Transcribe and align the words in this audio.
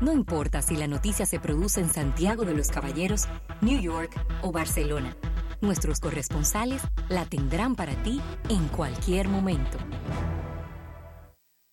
No 0.00 0.14
importa 0.14 0.62
si 0.62 0.76
la 0.76 0.86
noticia 0.86 1.26
se 1.26 1.38
produce 1.38 1.78
en 1.78 1.90
Santiago 1.90 2.46
de 2.46 2.54
los 2.54 2.70
Caballeros, 2.70 3.26
New 3.60 3.78
York 3.82 4.10
o 4.40 4.50
Barcelona. 4.50 5.14
Nuestros 5.60 6.00
corresponsales 6.00 6.80
la 7.10 7.26
tendrán 7.26 7.76
para 7.76 7.94
ti 8.02 8.18
en 8.48 8.66
cualquier 8.68 9.28
momento. 9.28 9.76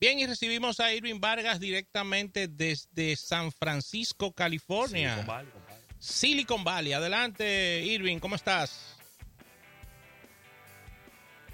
Bien, 0.02 0.20
y 0.20 0.26
recibimos 0.26 0.82
a 0.82 0.94
Irving 0.94 1.22
Vargas 1.22 1.62
directamente 1.62 2.50
desde 2.50 3.16
San 3.16 3.50
Francisco, 3.54 4.34
California. 4.34 5.16
Silicon 5.16 5.26
Valley. 5.26 5.52
Silicon 5.98 6.64
Valley. 6.66 6.94
Adelante, 6.94 7.82
Irving, 7.86 8.20
¿cómo 8.20 8.36
estás? 8.36 8.98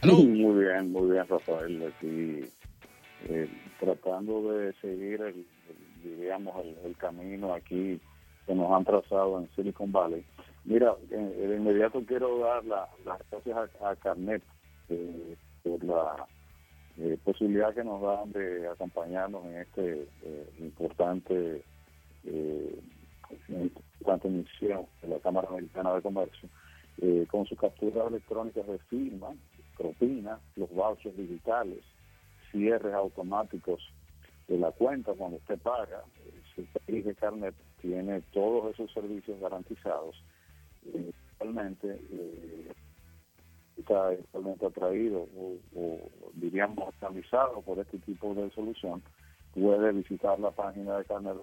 Muy 0.01 0.65
bien, 0.65 0.91
muy 0.91 1.12
bien, 1.12 1.27
Rafael. 1.27 1.93
Aquí 1.95 2.40
eh, 3.29 3.48
tratando 3.79 4.51
de 4.51 4.73
seguir 4.81 5.21
el, 5.21 5.45
diríamos, 6.03 6.53
el, 6.84 6.95
camino 6.98 7.53
aquí 7.53 7.99
que 8.45 8.55
nos 8.55 8.71
han 8.71 8.85
trazado 8.85 9.39
en 9.39 9.49
Silicon 9.55 9.91
Valley. 9.91 10.26
Mira, 10.66 10.95
de 11.09 11.55
inmediato 11.55 12.03
quiero 12.05 12.39
dar 12.39 12.63
las 12.66 12.89
gracias 13.31 13.70
a, 13.81 13.95
Carnet 13.98 14.41
eh, 14.89 15.35
por 15.63 15.84
la 15.84 16.27
eh, 16.98 17.17
posibilidad 17.23 17.73
que 17.73 17.84
nos 17.84 18.02
dan 18.02 18.31
de 18.31 18.67
acompañarnos 18.67 19.45
en 19.45 19.57
este 19.57 20.07
eh, 20.23 20.49
importante, 20.59 21.63
importante 23.49 24.29
misión 24.29 24.85
de 25.01 25.07
la 25.09 25.20
Cámara 25.20 25.49
Americana 25.49 25.93
de 25.95 26.01
Comercio, 26.01 26.49
con 27.29 27.45
sus 27.45 27.59
capturas 27.59 28.07
electrónicas 28.07 28.65
de 28.67 28.77
firma, 28.90 29.29
propina, 29.77 30.40
los 30.55 30.70
vouchers 30.70 31.17
digitales, 31.17 31.79
cierres 32.51 32.93
automáticos 32.93 33.81
de 34.48 34.58
la 34.58 34.72
cuenta 34.72 35.13
cuando 35.13 35.38
usted 35.38 35.60
paga, 35.60 36.04
si 36.55 36.63
país 36.63 37.05
de 37.05 37.16
Carnet 37.16 37.55
tiene 37.82 38.22
todos 38.34 38.74
esos 38.74 38.91
servicios 38.91 39.40
garantizados. 39.40 40.16
Eh, 40.86 41.12
realmente 41.40 41.99
eh, 42.12 42.71
está 43.77 44.16
totalmente 44.16 44.66
atraído 44.66 45.27
o, 45.36 45.99
diríamos 46.34 46.88
actualizado 46.88 47.62
por 47.62 47.80
este 47.80 47.98
tipo 47.99 48.34
de 48.34 48.49
solución, 48.52 49.02
puede 49.54 49.91
visitar 49.91 50.40
la 50.40 50.52
página 50.52 50.98
de 50.98 51.05
Carnet, 51.05 51.38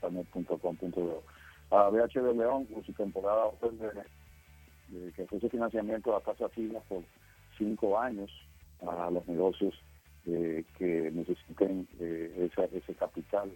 carnet.com.do. 0.00 1.22
A 1.70 1.88
BH 1.88 2.22
de 2.22 2.34
León, 2.34 2.64
con 2.66 2.84
su 2.84 2.92
temporada 2.92 3.50
de, 4.88 5.12
que 5.12 5.26
su 5.26 5.48
financiamiento 5.48 6.16
a 6.16 6.20
tasa 6.20 6.48
fija 6.50 6.78
por 6.88 7.02
cinco 7.58 7.98
años 7.98 8.30
a 8.86 9.10
los 9.10 9.26
negocios 9.26 9.74
eh, 10.26 10.64
que 10.76 11.10
necesiten 11.12 11.86
eh, 12.00 12.50
ese 12.72 12.94
capital 12.94 13.50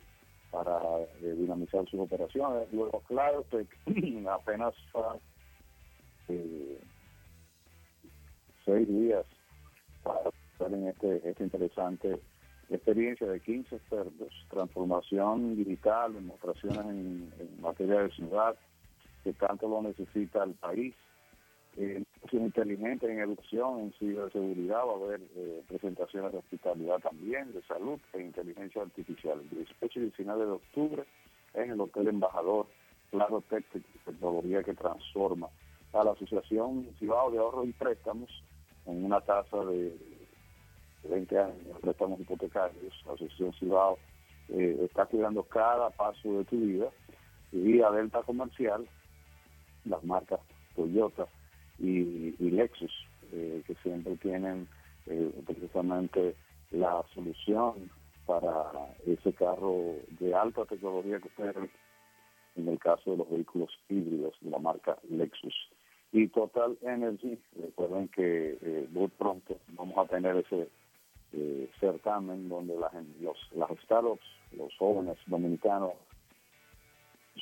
para 0.50 0.78
eh, 1.20 1.34
dinamizar 1.36 1.84
sus 1.88 2.00
operaciones. 2.00 2.72
Luego, 2.72 3.00
claro, 3.08 3.44
que 3.50 3.66
apenas 4.30 4.74
seis 8.64 8.88
días 8.88 9.26
para 10.04 10.30
estar 10.52 10.72
en 10.72 10.86
este, 10.86 11.28
esta 11.28 11.42
interesante 11.42 12.20
experiencia 12.68 13.26
de 13.26 13.40
15 13.40 13.74
expertos, 13.74 14.32
transformación 14.48 15.56
digital, 15.56 16.14
demostraciones 16.14 16.86
en 16.86 17.60
materia 17.60 18.02
de 18.02 18.10
ciudad, 18.12 18.54
que 19.24 19.32
tanto 19.32 19.68
lo 19.68 19.82
necesita 19.82 20.44
el 20.44 20.54
país, 20.54 20.94
eh, 21.80 22.04
inteligente 22.32 23.10
en 23.10 23.20
educación, 23.20 23.80
en 23.80 23.92
ciberseguridad, 23.94 24.86
va 24.86 24.92
a 24.92 24.96
haber 24.96 25.20
eh, 25.34 25.62
presentaciones 25.66 26.32
de 26.32 26.38
hospitalidad 26.38 26.98
también, 26.98 27.52
de 27.52 27.62
salud 27.62 27.98
e 28.12 28.20
inteligencia 28.20 28.82
artificial. 28.82 29.40
El 29.40 29.64
18 29.64 29.98
y 29.98 30.02
19 30.02 30.44
de 30.44 30.50
octubre 30.50 31.04
en 31.54 31.70
el 31.70 31.80
Hotel 31.80 32.08
Embajador, 32.08 32.66
Claro 33.10 33.42
Tech, 33.48 33.64
tecnología 34.04 34.62
que 34.62 34.74
transforma. 34.74 35.48
A 35.92 36.04
la 36.04 36.12
Asociación 36.12 36.86
Cibao 36.98 37.30
de 37.30 37.38
Ahorros 37.38 37.66
y 37.66 37.72
Préstamos, 37.72 38.30
con 38.84 39.02
una 39.04 39.20
tasa 39.20 39.64
de 39.64 39.96
20 41.08 41.38
años, 41.38 41.80
préstamos 41.80 42.20
hipotecarios, 42.20 42.94
la 43.06 43.14
Asociación 43.14 43.52
Cibao 43.54 43.98
eh, 44.50 44.78
está 44.84 45.06
cuidando 45.06 45.42
cada 45.44 45.90
paso 45.90 46.38
de 46.38 46.44
tu 46.44 46.56
vida. 46.60 46.88
Y 47.52 47.80
a 47.80 47.90
Delta 47.90 48.22
Comercial, 48.22 48.86
las 49.84 50.04
marcas 50.04 50.38
Toyota, 50.76 51.26
y, 51.80 52.50
Lexus, 52.50 52.92
eh, 53.32 53.62
que 53.66 53.74
siempre 53.76 54.16
tienen 54.16 54.68
eh, 55.06 55.32
precisamente 55.46 56.34
la 56.70 57.02
solución 57.14 57.90
para 58.26 58.70
ese 59.06 59.32
carro 59.32 59.96
de 60.20 60.34
alta 60.34 60.64
tecnología 60.66 61.18
que 61.18 61.28
ustedes 61.28 61.70
en 62.56 62.68
el 62.68 62.78
caso 62.78 63.12
de 63.12 63.16
los 63.18 63.30
vehículos 63.30 63.70
híbridos 63.88 64.34
de 64.40 64.50
la 64.50 64.58
marca 64.58 64.98
Lexus. 65.08 65.54
Y 66.12 66.28
Total 66.28 66.76
Energy, 66.82 67.38
recuerden 67.56 68.08
que 68.08 68.58
eh, 68.60 68.88
muy 68.90 69.08
pronto 69.08 69.58
vamos 69.68 69.96
a 69.98 70.08
tener 70.08 70.36
ese 70.36 70.68
certamen 71.78 72.48
donde 72.48 72.74
la, 72.74 72.90
los, 73.20 73.38
las 73.54 73.70
los 74.50 74.76
jóvenes 74.76 75.16
dominicanos, 75.26 75.92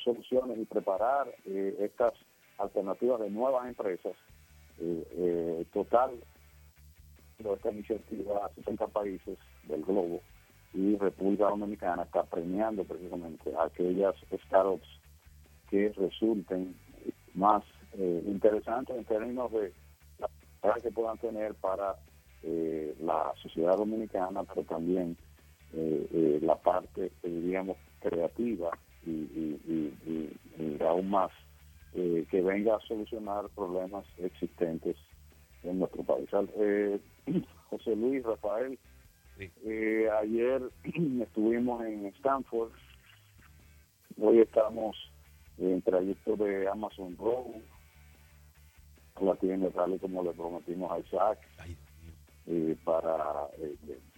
soluciones 0.03 0.59
y 0.59 0.65
preparar 0.65 1.33
estas 1.79 2.13
alternativas 2.59 3.19
de 3.21 3.31
nuevas 3.31 3.67
empresas 3.67 4.13
eh, 4.79 5.07
eh, 5.11 5.65
total 5.73 6.11
de 7.37 7.53
esta 7.53 7.71
iniciativa 7.71 8.45
a 8.45 8.53
60 8.55 8.87
países 8.87 9.37
del 9.63 9.83
globo 9.83 10.21
y 10.73 10.95
República 10.97 11.45
Dominicana 11.45 12.03
está 12.03 12.23
premiando 12.23 12.83
precisamente 12.83 13.51
aquellas 13.57 14.15
startups 14.45 14.87
que 15.69 15.89
resulten 15.89 16.75
más 17.33 17.63
eh, 17.93 18.23
interesantes 18.25 18.95
en 18.95 19.05
términos 19.05 19.51
de 19.51 19.73
la 20.19 20.73
que 20.81 20.91
puedan 20.91 21.17
tener 21.17 21.55
para 21.55 21.95
eh, 22.43 22.95
la 22.99 23.33
sociedad 23.41 23.77
dominicana, 23.77 24.43
pero 24.43 24.63
también 24.63 25.17
la 26.41 26.55
parte, 26.55 27.11
diríamos, 27.21 27.77
creativa 27.99 28.71
y, 29.05 29.11
y 29.11 30.77
aún 30.83 31.11
más 31.11 31.31
eh, 31.95 32.27
que 32.29 32.41
venga 32.41 32.75
a 32.75 32.79
solucionar 32.81 33.49
problemas 33.55 34.05
existentes 34.19 34.95
en 35.63 35.79
nuestro 35.79 36.03
país. 36.03 36.29
Eh, 36.57 36.99
José 37.69 37.95
Luis, 37.95 38.23
Rafael, 38.23 38.77
eh, 39.39 40.07
ayer 40.21 40.61
estuvimos 41.23 41.83
en 41.83 42.05
Stanford, 42.17 42.71
hoy 44.21 44.39
estamos 44.39 44.95
en 45.57 45.81
trayecto 45.81 46.35
de 46.35 46.67
Amazon 46.67 47.17
Road, 47.17 47.55
la 49.19 49.35
tienda 49.35 49.69
tal 49.71 49.95
y 49.95 49.99
como 49.99 50.23
le 50.23 50.31
prometimos 50.31 50.91
a 50.91 50.99
Isaac, 50.99 51.39
para 52.83 53.47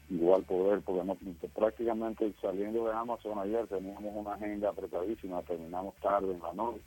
igual 0.09 0.43
poder, 0.43 0.81
porque 0.81 1.03
no, 1.03 1.17
prácticamente 1.53 2.33
saliendo 2.41 2.85
de 2.85 2.93
Amazon 2.93 3.39
ayer 3.39 3.65
teníamos 3.67 4.13
una 4.13 4.33
agenda 4.33 4.69
apretadísima, 4.69 5.41
terminamos 5.43 5.95
tarde 5.95 6.33
en 6.33 6.39
la 6.41 6.53
noche 6.53 6.81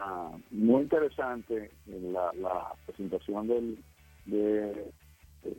Ah, 0.00 0.30
muy 0.50 0.82
interesante 0.82 1.72
la, 1.86 2.32
la 2.34 2.72
presentación 2.86 3.48
del, 3.48 3.84
de, 4.26 4.92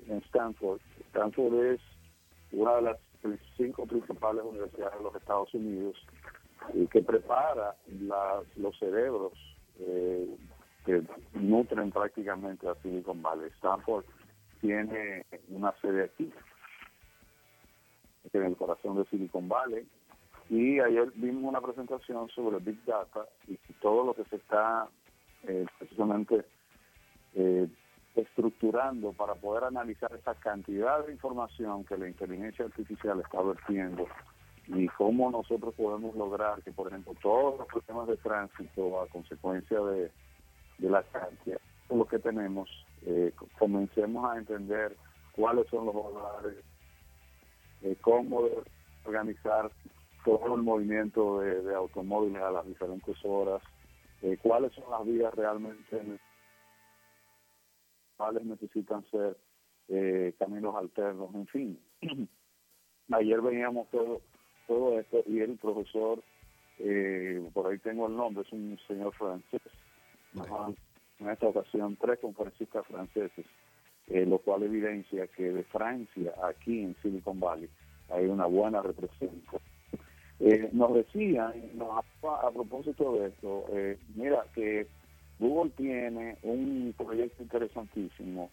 en 0.07 0.17
Stanford. 0.27 0.79
Stanford 1.07 1.53
es 1.65 1.81
una 2.53 2.75
de 2.75 2.81
las 2.83 2.97
cinco 3.57 3.85
principales 3.85 4.43
universidades 4.45 4.97
de 4.97 5.03
los 5.03 5.15
Estados 5.15 5.53
Unidos 5.53 5.97
que 6.89 7.01
prepara 7.01 7.75
los 8.55 8.79
cerebros 8.79 9.33
eh, 9.79 10.35
que 10.85 11.03
nutren 11.33 11.91
prácticamente 11.91 12.67
a 12.67 12.75
Silicon 12.75 13.21
Valley. 13.21 13.49
Stanford 13.57 14.05
tiene 14.61 15.25
una 15.49 15.73
sede 15.81 16.05
aquí, 16.05 16.31
en 18.31 18.43
el 18.43 18.55
corazón 18.55 18.97
de 18.97 19.05
Silicon 19.09 19.49
Valley, 19.49 19.85
y 20.49 20.79
ayer 20.79 21.11
vimos 21.15 21.43
una 21.43 21.61
presentación 21.61 22.27
sobre 22.29 22.57
Big 22.57 22.83
Data 22.83 23.25
y 23.47 23.55
todo 23.81 24.03
lo 24.03 24.13
que 24.15 24.23
se 24.25 24.37
está 24.37 24.87
eh, 25.47 25.65
precisamente 25.77 26.43
eh, 27.35 27.67
estructurando 28.15 29.13
para 29.13 29.35
poder 29.35 29.65
analizar 29.65 30.11
esa 30.15 30.33
cantidad 30.33 31.05
de 31.05 31.13
información 31.13 31.85
que 31.85 31.97
la 31.97 32.07
inteligencia 32.07 32.65
artificial 32.65 33.19
está 33.19 33.41
vertiendo 33.41 34.07
y 34.67 34.87
cómo 34.87 35.29
nosotros 35.29 35.73
podemos 35.75 36.15
lograr 36.15 36.61
que, 36.63 36.71
por 36.71 36.87
ejemplo, 36.87 37.13
todos 37.21 37.59
los 37.59 37.67
problemas 37.67 38.07
de 38.07 38.17
tránsito 38.17 39.01
a 39.01 39.07
consecuencia 39.07 39.79
de, 39.81 40.11
la 40.79 41.03
cantidad 41.03 41.59
de 41.89 41.95
lo 41.95 42.05
que 42.05 42.17
tenemos, 42.17 42.69
eh, 43.05 43.31
comencemos 43.57 44.31
a 44.31 44.37
entender 44.37 44.95
cuáles 45.33 45.67
son 45.67 45.85
los 45.85 45.95
valores, 45.95 46.57
cómo 48.01 48.41
organizar 49.05 49.71
todo 50.23 50.55
el 50.55 50.63
movimiento 50.63 51.39
de, 51.39 51.73
automóviles 51.73 52.41
a 52.41 52.51
las 52.51 52.65
diferentes 52.65 53.15
horas, 53.23 53.61
eh, 54.21 54.37
cuáles 54.41 54.73
son 54.73 54.89
las 54.91 55.05
vías 55.05 55.33
realmente 55.33 56.19
cuáles 58.17 58.43
necesitan 58.43 59.05
ser 59.09 59.37
eh, 59.87 60.33
caminos 60.37 60.75
alternos, 60.75 61.33
en 61.33 61.47
fin. 61.47 61.79
Ayer 63.11 63.41
veíamos 63.41 63.89
todo 63.89 64.21
todo 64.69 64.99
esto 64.99 65.23
y 65.25 65.39
el 65.39 65.57
profesor, 65.57 66.21
eh, 66.77 67.43
por 67.53 67.67
ahí 67.67 67.79
tengo 67.79 68.07
el 68.07 68.15
nombre, 68.15 68.43
es 68.43 68.53
un 68.53 68.77
señor 68.87 69.13
francés, 69.15 69.61
en 71.19 71.29
esta 71.29 71.47
ocasión 71.47 71.97
tres 71.99 72.19
conferencistas 72.19 72.85
franceses, 72.85 73.47
eh, 74.07 74.25
lo 74.27 74.37
cual 74.37 74.61
evidencia 74.63 75.25
que 75.27 75.51
de 75.51 75.63
Francia, 75.63 76.33
aquí 76.43 76.83
en 76.83 76.95
Silicon 77.01 77.39
Valley, 77.39 77.67
hay 78.09 78.27
una 78.27 78.45
buena 78.45 78.81
representación. 78.83 79.61
Eh, 80.39 80.69
nos 80.71 80.93
decían, 80.93 81.53
a, 81.81 82.51
propósito 82.51 83.13
de 83.13 83.27
esto, 83.27 83.65
eh, 83.73 83.97
mira 84.15 84.45
que 84.55 84.87
Google 85.37 85.71
tiene 85.71 86.37
un 86.43 86.93
proyecto 86.97 87.43
interesantísimo 87.43 88.49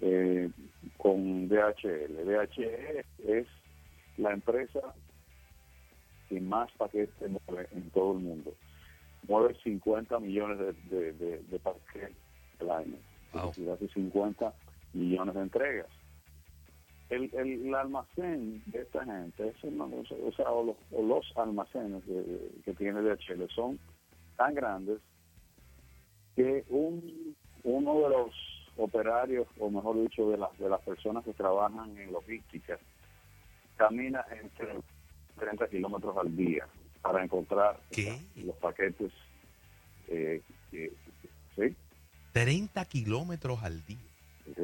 eh, 0.00 0.48
con 0.96 1.48
DHL. 1.48 2.24
DHL 2.24 3.04
es 3.26 3.46
la 4.16 4.32
empresa 4.32 4.80
que 6.28 6.40
más 6.40 6.70
paquetes 6.72 7.30
mueve 7.48 7.68
en 7.72 7.90
todo 7.90 8.12
el 8.12 8.20
mundo. 8.20 8.54
Mueve 9.26 9.56
50 9.64 10.20
millones 10.20 10.58
de, 10.90 11.12
de, 11.12 11.58
paquetes 11.58 12.16
al 12.60 12.70
año. 12.70 12.96
Wow. 13.32 13.52
Es 13.80 13.92
50 13.92 14.52
millones 14.92 15.34
de 15.34 15.40
entregas. 15.40 16.03
El, 17.10 17.30
el, 17.34 17.74
almacén 17.74 18.62
de 18.66 18.80
esta 18.80 19.04
gente, 19.04 19.52
o, 19.62 20.32
sea, 20.32 20.50
o, 20.50 20.74
los, 20.90 21.32
almacenes 21.36 22.02
que 22.64 22.72
tiene 22.74 23.02
DHL 23.02 23.46
son 23.54 23.78
tan 24.36 24.54
grandes 24.54 25.00
que 26.34 26.64
un, 26.68 27.36
uno 27.62 27.94
de 28.00 28.08
los 28.08 28.30
operarios, 28.76 29.46
o 29.58 29.70
mejor 29.70 30.00
dicho, 30.00 30.30
de, 30.30 30.38
las 30.38 30.56
de 30.58 30.68
las 30.68 30.80
personas 30.80 31.24
que 31.24 31.32
trabajan 31.32 31.96
en 31.98 32.12
logística, 32.12 32.78
camina 33.76 34.24
entre 34.30 34.80
30 35.38 35.68
kilómetros 35.68 36.16
al 36.16 36.34
día 36.36 36.66
para 37.02 37.22
encontrar 37.22 37.80
los 38.36 38.56
paquetes. 38.56 39.12
Eh, 40.08 40.42
¿Sí? 41.56 41.76
30 42.32 42.84
kilómetros 42.86 43.62
al 43.62 43.84
día. 43.84 43.98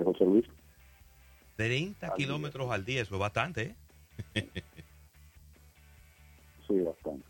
José 0.05 0.25
Luis. 0.25 0.47
30 1.61 2.15
kilómetros 2.15 2.71
al 2.71 2.87
día, 2.87 3.03
eso 3.03 3.17
es 3.17 3.21
bastante, 3.21 3.63
¿eh? 3.63 3.75
sí, 6.67 6.81
bastante. 6.81 7.27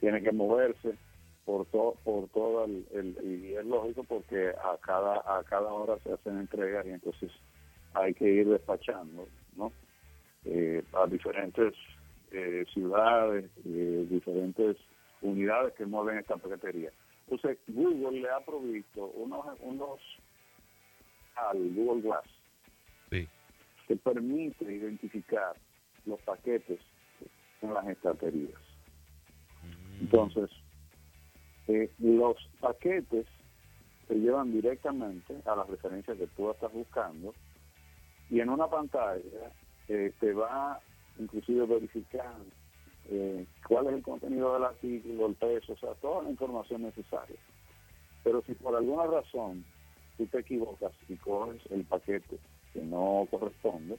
Tiene 0.00 0.20
que 0.20 0.32
moverse 0.32 0.96
por 1.44 1.64
todo 1.66 1.94
por 2.02 2.28
todo 2.30 2.64
el, 2.64 3.16
y 3.22 3.54
es 3.54 3.64
lógico 3.64 4.02
porque 4.02 4.48
a 4.48 4.76
cada 4.80 5.18
a 5.18 5.44
cada 5.44 5.72
hora 5.72 5.96
se 6.02 6.12
hacen 6.12 6.38
entregas 6.38 6.84
y 6.86 6.90
entonces 6.90 7.30
hay 7.94 8.14
que 8.14 8.24
ir 8.24 8.48
despachando 8.48 9.28
no 9.56 9.70
eh, 10.44 10.82
a 10.92 11.06
diferentes 11.06 11.72
eh, 12.32 12.64
ciudades 12.74 13.44
eh, 13.64 14.06
diferentes 14.10 14.76
unidades 15.22 15.72
que 15.74 15.86
mueven 15.86 16.18
esta 16.18 16.36
paquetería 16.36 16.90
entonces 17.28 17.58
Google 17.68 18.22
le 18.22 18.28
ha 18.28 18.40
provisto 18.40 19.06
unos 19.14 19.46
unos 19.60 20.00
al 21.36 21.58
Google 21.74 22.02
Glass 22.02 22.35
que 23.86 23.96
permite 23.96 24.64
identificar 24.64 25.56
los 26.04 26.20
paquetes 26.22 26.80
en 27.62 27.74
las 27.74 27.86
estanterías 27.88 28.60
mm. 29.62 30.00
entonces 30.02 30.50
eh, 31.68 31.90
los 31.98 32.36
paquetes 32.60 33.26
se 34.06 34.14
llevan 34.14 34.52
directamente 34.52 35.34
a 35.46 35.56
las 35.56 35.68
referencias 35.68 36.16
que 36.16 36.26
tú 36.28 36.50
estás 36.50 36.72
buscando 36.72 37.34
y 38.30 38.40
en 38.40 38.48
una 38.48 38.68
pantalla 38.68 39.52
eh, 39.88 40.12
te 40.20 40.32
va 40.32 40.80
inclusive 41.18 41.66
verificar 41.66 42.36
eh, 43.08 43.46
cuál 43.66 43.86
es 43.86 43.94
el 43.94 44.02
contenido 44.02 44.52
del 44.54 44.64
artículo, 44.64 45.26
el 45.26 45.34
peso, 45.34 45.72
o 45.72 45.76
sea, 45.76 45.94
toda 45.94 46.24
la 46.24 46.30
información 46.30 46.82
necesaria. 46.82 47.38
Pero 48.24 48.42
si 48.42 48.54
por 48.54 48.74
alguna 48.74 49.06
razón 49.06 49.64
tú 50.16 50.26
te 50.26 50.40
equivocas 50.40 50.92
y 51.08 51.16
coges 51.16 51.62
el 51.70 51.84
paquete 51.84 52.38
no 52.82 53.26
corresponde, 53.30 53.98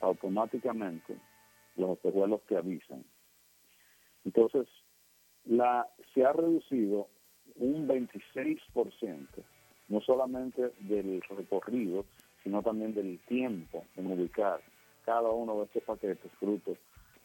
automáticamente 0.00 1.16
los 1.76 1.90
espejuelos 1.96 2.42
te 2.46 2.56
avisan. 2.56 3.04
Entonces, 4.24 4.66
la, 5.44 5.86
se 6.14 6.24
ha 6.24 6.32
reducido 6.32 7.08
un 7.56 7.86
26%, 7.88 9.26
no 9.88 10.00
solamente 10.00 10.72
del 10.80 11.22
recorrido, 11.22 12.04
sino 12.42 12.62
también 12.62 12.94
del 12.94 13.18
tiempo 13.26 13.84
en 13.96 14.10
ubicar 14.10 14.60
cada 15.04 15.30
uno 15.30 15.58
de 15.58 15.64
estos 15.64 15.82
paquetes 15.84 16.30
fruto 16.38 16.76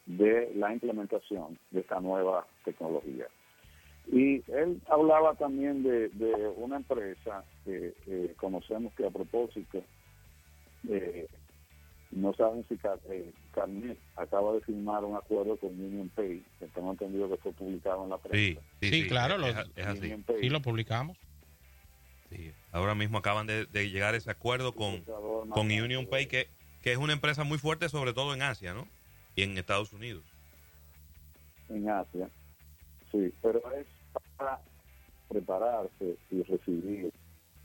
de 0.05 0.51
la 0.55 0.73
implementación 0.73 1.57
de 1.71 1.81
esta 1.81 1.99
nueva 1.99 2.45
tecnología. 2.63 3.27
Y 4.07 4.43
él 4.51 4.81
hablaba 4.87 5.35
también 5.35 5.83
de, 5.83 6.09
una 6.57 6.77
empresa 6.77 7.43
que 7.65 7.93
conocemos 8.37 8.93
que 8.93 9.05
a 9.05 9.11
propósito 9.11 9.83
eh, 10.89 11.27
no 12.11 12.33
saben 12.33 12.65
si 12.67 12.75
eh, 13.09 13.33
Carnet 13.53 13.97
acaba 14.15 14.53
de 14.53 14.61
firmar 14.61 15.03
un 15.03 15.15
acuerdo 15.15 15.57
con 15.57 15.69
Union 15.69 16.09
Pay, 16.09 16.43
que 16.59 16.67
tengo 16.67 16.91
entendido 16.91 17.29
que 17.29 17.37
fue 17.37 17.53
publicado 17.53 18.03
en 18.03 18.09
la 18.09 18.17
prensa. 18.17 18.61
Sí, 18.81 19.07
claro, 19.07 19.37
lo, 19.37 19.47
sí 20.39 20.49
lo 20.49 20.61
publicamos. 20.61 21.17
Ahora 22.71 22.95
mismo 22.95 23.17
acaban 23.17 23.47
de, 23.47 23.65
llegar 23.89 24.13
a 24.13 24.17
ese 24.17 24.31
acuerdo 24.31 24.73
con, 24.73 25.03
con 25.49 25.67
Union 25.67 26.05
Pay, 26.05 26.27
que, 26.27 26.47
que 26.81 26.91
es 26.91 26.97
una 26.97 27.13
empresa 27.13 27.43
muy 27.43 27.57
fuerte, 27.57 27.89
sobre 27.89 28.13
todo 28.13 28.33
en 28.33 28.41
Asia, 28.41 28.73
¿no? 28.73 28.87
Y 29.35 29.43
en 29.43 29.57
Estados 29.57 29.93
Unidos. 29.93 30.23
En 31.69 31.89
Asia, 31.89 32.29
sí, 33.11 33.33
pero 33.41 33.61
es 33.73 33.87
para 34.37 34.59
prepararse 35.29 36.17
y 36.29 36.43
recibir 36.43 37.13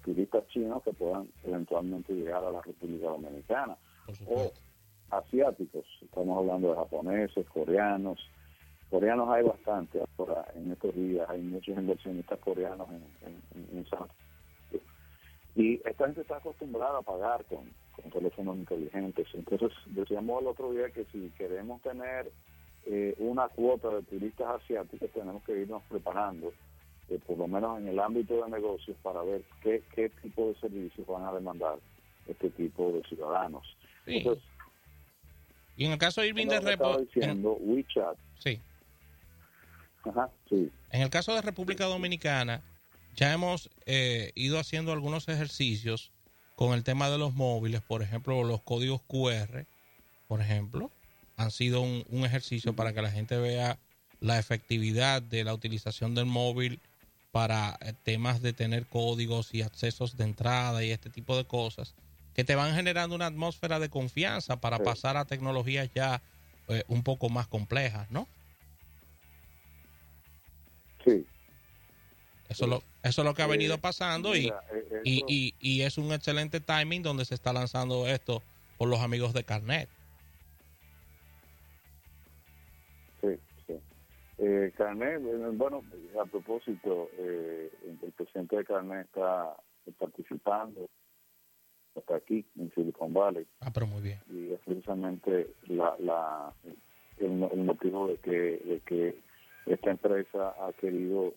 turistas 0.06 0.46
chinos 0.48 0.82
que 0.84 0.92
puedan 0.92 1.28
eventualmente 1.44 2.14
llegar 2.14 2.42
a 2.44 2.50
la 2.50 2.62
República 2.62 3.08
Dominicana. 3.08 3.76
O 4.28 4.52
asiáticos, 5.10 5.84
estamos 6.00 6.38
hablando 6.38 6.70
de 6.70 6.76
japoneses, 6.76 7.46
coreanos, 7.48 8.18
coreanos 8.88 9.28
hay 9.28 9.42
bastante 9.42 10.00
ahora 10.16 10.46
en 10.54 10.70
estos 10.72 10.94
días, 10.94 11.28
hay 11.28 11.42
muchos 11.42 11.76
inversionistas 11.76 12.38
coreanos 12.38 12.88
en, 12.88 13.02
en, 13.26 13.78
en 13.78 13.86
San 13.88 14.08
y 15.56 15.80
esta 15.88 16.04
gente 16.04 16.20
está 16.20 16.36
acostumbrada 16.36 16.98
a 16.98 17.02
pagar 17.02 17.42
con, 17.46 17.70
con 17.96 18.10
teléfonos 18.10 18.56
inteligentes. 18.56 19.26
Entonces, 19.32 19.72
decíamos 19.86 20.42
el 20.42 20.48
otro 20.48 20.70
día 20.70 20.90
que 20.90 21.06
si 21.06 21.30
queremos 21.30 21.80
tener 21.80 22.30
eh, 22.84 23.14
una 23.18 23.48
cuota 23.48 23.88
de 23.88 24.02
turistas 24.02 24.60
asiáticos, 24.62 25.10
tenemos 25.12 25.42
que 25.44 25.58
irnos 25.58 25.82
preparando, 25.88 26.52
eh, 27.08 27.18
por 27.26 27.38
lo 27.38 27.46
menos 27.46 27.78
en 27.78 27.88
el 27.88 27.98
ámbito 27.98 28.44
de 28.44 28.50
negocios, 28.50 28.96
para 29.02 29.22
ver 29.22 29.42
qué, 29.62 29.82
qué 29.94 30.08
tipo 30.22 30.48
de 30.48 30.54
servicios 30.60 31.06
van 31.06 31.24
a 31.24 31.32
demandar 31.32 31.78
este 32.26 32.50
tipo 32.50 32.92
de 32.92 33.02
ciudadanos 33.08 33.64
y 34.06 35.84
en 35.84 35.92
el 35.92 35.98
caso 35.98 36.20
de 36.20 36.28
Irving 36.28 36.46
de 36.46 36.58
WeChat. 37.60 38.16
Sí. 38.38 38.60
En 40.90 41.02
el 41.02 41.10
caso 41.10 41.34
de 41.34 41.42
República 41.42 41.84
Dominicana, 41.84 42.62
ya 43.14 43.32
hemos 43.32 43.68
eh, 43.84 44.30
ido 44.36 44.58
haciendo 44.58 44.92
algunos 44.92 45.28
ejercicios 45.28 46.12
con 46.54 46.72
el 46.72 46.84
tema 46.84 47.10
de 47.10 47.18
los 47.18 47.34
móviles, 47.34 47.82
por 47.82 48.02
ejemplo, 48.02 48.44
los 48.44 48.62
códigos 48.62 49.02
QR, 49.02 49.66
por 50.28 50.40
ejemplo, 50.40 50.90
han 51.36 51.50
sido 51.50 51.82
un, 51.82 52.04
un 52.08 52.24
ejercicio 52.24 52.74
para 52.74 52.92
que 52.92 53.02
la 53.02 53.10
gente 53.10 53.36
vea 53.36 53.78
la 54.20 54.38
efectividad 54.38 55.20
de 55.20 55.44
la 55.44 55.52
utilización 55.52 56.14
del 56.14 56.26
móvil 56.26 56.80
para 57.36 57.76
eh, 57.82 57.92
temas 58.02 58.40
de 58.40 58.54
tener 58.54 58.86
códigos 58.86 59.52
y 59.52 59.60
accesos 59.60 60.16
de 60.16 60.24
entrada 60.24 60.82
y 60.82 60.90
este 60.90 61.10
tipo 61.10 61.36
de 61.36 61.44
cosas 61.44 61.94
que 62.32 62.44
te 62.44 62.54
van 62.54 62.74
generando 62.74 63.14
una 63.14 63.26
atmósfera 63.26 63.78
de 63.78 63.90
confianza 63.90 64.58
para 64.58 64.78
pasar 64.78 65.18
a 65.18 65.26
tecnologías 65.26 65.90
ya 65.94 66.22
eh, 66.68 66.82
un 66.88 67.02
poco 67.02 67.28
más 67.28 67.46
complejas, 67.46 68.10
¿no? 68.10 68.26
Sí. 71.04 71.26
Eso, 72.48 72.66
Lo, 72.66 72.82
eso 73.02 73.20
es 73.20 73.24
lo 73.26 73.34
que 73.34 73.42
ha 73.42 73.46
venido 73.46 73.74
eh, 73.74 73.78
pasando 73.82 74.34
eh, 74.34 74.50
y, 75.04 75.54
y, 75.60 75.82
es 75.82 75.98
un 75.98 76.14
excelente 76.14 76.60
timing 76.60 77.02
donde 77.02 77.26
se 77.26 77.34
está 77.34 77.52
lanzando 77.52 78.06
esto 78.06 78.42
por 78.78 78.88
los 78.88 79.00
amigos 79.00 79.34
de 79.34 79.44
Carnet. 79.44 79.90
Carnet, 84.76 85.22
bueno, 85.56 85.82
a 86.20 86.24
propósito, 86.26 87.08
el 87.18 88.12
presidente 88.16 88.56
de 88.56 88.64
Carnet 88.64 89.06
está 89.06 89.56
participando 89.98 90.88
hasta 91.96 92.16
aquí, 92.16 92.44
en 92.58 92.70
Silicon 92.74 93.12
Valley. 93.12 93.46
Ah, 93.60 93.70
pero 93.72 93.86
muy 93.86 94.02
bien. 94.02 94.20
Y 94.30 94.52
es 94.52 94.60
precisamente 94.60 95.48
la, 95.66 95.96
la, 95.98 96.52
el, 97.18 97.30
motivo 97.30 98.08
de 98.08 98.16
que, 98.18 98.30
de 98.32 98.82
que 98.84 99.18
esta 99.66 99.90
empresa 99.90 100.54
ha 100.60 100.72
querido 100.74 101.34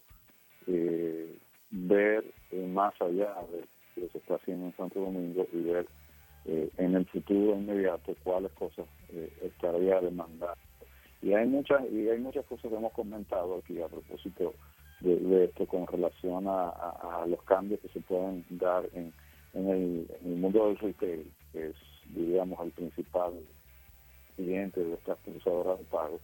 eh, 0.67 1.37
ver 1.71 2.25
eh, 2.51 2.67
más 2.67 2.93
allá 3.01 3.35
de 3.51 3.61
lo 3.61 4.07
que 4.07 4.11
se 4.11 4.17
está 4.17 4.35
haciendo 4.35 4.67
en 4.67 4.77
Santo 4.77 4.99
Domingo 4.99 5.47
y 5.51 5.61
ver 5.61 5.87
eh, 6.45 6.69
en 6.77 6.95
el 6.95 7.05
futuro 7.07 7.55
inmediato 7.55 8.15
cuáles 8.23 8.51
cosas 8.53 8.85
estaría 9.41 9.99
demandando 9.99 10.68
Y 11.21 11.33
hay 11.33 11.47
muchas 11.47 11.81
y 11.91 12.09
hay 12.09 12.19
muchas 12.19 12.45
cosas 12.45 12.69
que 12.69 12.77
hemos 12.77 12.93
comentado 12.93 13.57
aquí 13.57 13.81
a 13.81 13.87
propósito 13.87 14.53
de, 15.01 15.45
esto 15.45 15.65
con 15.65 15.87
relación 15.87 16.45
a, 16.47 17.25
los 17.27 17.41
cambios 17.43 17.79
que 17.81 17.89
se 17.89 17.99
pueden 18.01 18.45
dar 18.49 18.87
en, 18.93 19.13
el, 19.53 20.07
mundo 20.23 20.67
del 20.67 20.77
retail, 20.77 21.31
que 21.51 21.67
es, 21.69 21.75
diríamos, 22.13 22.59
el 22.65 22.71
principal 22.71 23.33
cliente 24.35 24.83
de 24.83 24.93
estas 24.93 25.17
procesadoras 25.19 25.79
de 25.79 25.85
pago. 25.85 26.19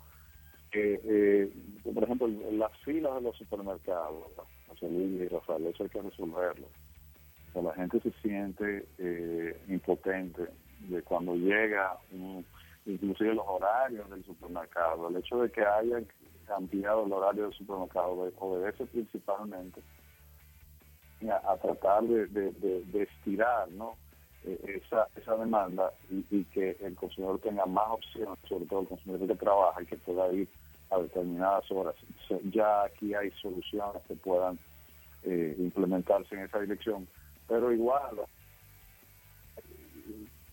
que 0.72 1.00
eh, 1.04 1.50
por 1.94 2.04
ejemplo, 2.04 2.28
las 2.52 2.72
filas 2.80 3.16
de 3.16 3.22
los 3.22 3.38
supermercados, 3.38 4.24
José 4.68 4.90
Luis 4.90 5.22
y 5.22 5.28
Rafael, 5.28 5.68
eso 5.68 5.84
hay 5.84 5.90
que 5.90 6.02
resolverlo. 6.02 6.68
O 7.54 7.62
la 7.62 7.74
gente 7.74 8.00
se 8.02 8.12
siente 8.22 8.86
eh, 8.98 9.58
impotente 9.68 10.44
de 10.90 11.02
cuando 11.04 11.36
llega, 11.36 11.98
inclusive 12.86 13.34
los 13.34 13.46
horarios 13.48 14.10
del 14.10 14.24
supermercado, 14.24 15.10
el 15.10 15.18
hecho 15.18 15.42
de 15.42 15.52
que 15.52 15.66
haya 15.66 16.02
cambiado 16.46 17.06
el 17.06 17.14
horario 17.14 17.44
del 17.44 17.54
supermercado 17.54 18.32
obedece 18.38 18.86
principalmente 18.86 19.82
a, 21.30 21.58
tratar 21.58 22.04
de, 22.04 22.78
estirar 22.94 23.70
¿no? 23.72 23.96
E, 24.44 24.82
esa, 24.84 25.08
esa 25.16 25.36
demanda 25.38 25.92
y, 26.10 26.44
que 26.46 26.78
el 26.82 26.96
consumidor 26.96 27.40
tenga 27.40 27.66
más 27.66 27.90
opciones, 27.90 28.38
sobre 28.48 28.66
todo 28.66 28.82
el 28.82 28.88
consumidor 28.88 29.28
que 29.28 29.36
trabaja 29.36 29.82
y 29.82 29.86
que 29.86 29.98
pueda 29.98 30.32
ir 30.34 30.48
a 30.92 31.00
determinadas 31.00 31.70
horas. 31.72 31.96
Ya 32.52 32.84
aquí 32.84 33.14
hay 33.14 33.32
soluciones 33.42 34.04
que 34.08 34.16
puedan 34.16 34.60
eh, 35.24 35.56
implementarse 35.58 36.36
en 36.36 36.42
esa 36.42 36.60
dirección, 36.60 37.08
pero 37.48 37.72
igual 37.72 38.22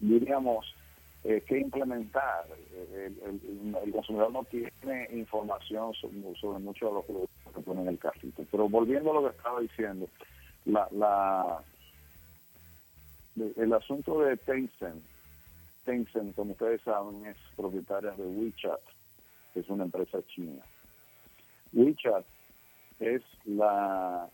diríamos 0.01 0.75
eh, 1.25 1.43
que 1.47 1.59
implementar. 1.59 2.47
El, 2.95 3.93
consumidor 3.93 4.33
no 4.33 4.45
tiene 4.45 5.09
información 5.13 5.93
sobre, 5.95 6.59
muchos 6.59 6.91
de 6.91 6.95
los 6.95 7.05
productos 7.05 7.55
que 7.55 7.61
ponen 7.61 7.85
en 7.85 7.89
el 7.91 7.99
carrito. 7.99 8.45
Pero 8.51 8.69
volviendo 8.69 9.11
a 9.11 9.15
lo 9.15 9.31
que 9.31 9.37
estaba 9.37 9.61
diciendo, 9.61 10.09
la, 10.65 10.89
la 10.91 11.63
el 13.57 13.73
asunto 13.73 14.21
de 14.21 14.37
Tencent, 14.37 15.03
Tencent, 15.85 16.35
como 16.35 16.53
ustedes 16.53 16.83
saben, 16.83 17.25
es 17.27 17.37
propietaria 17.57 18.11
de 18.13 18.25
WeChat, 18.25 18.81
que 19.55 19.61
es 19.61 19.69
una 19.69 19.85
empresa 19.85 20.19
china. 20.27 20.63
WeChat 21.73 22.25
es 23.01 23.23
la 23.45 24.29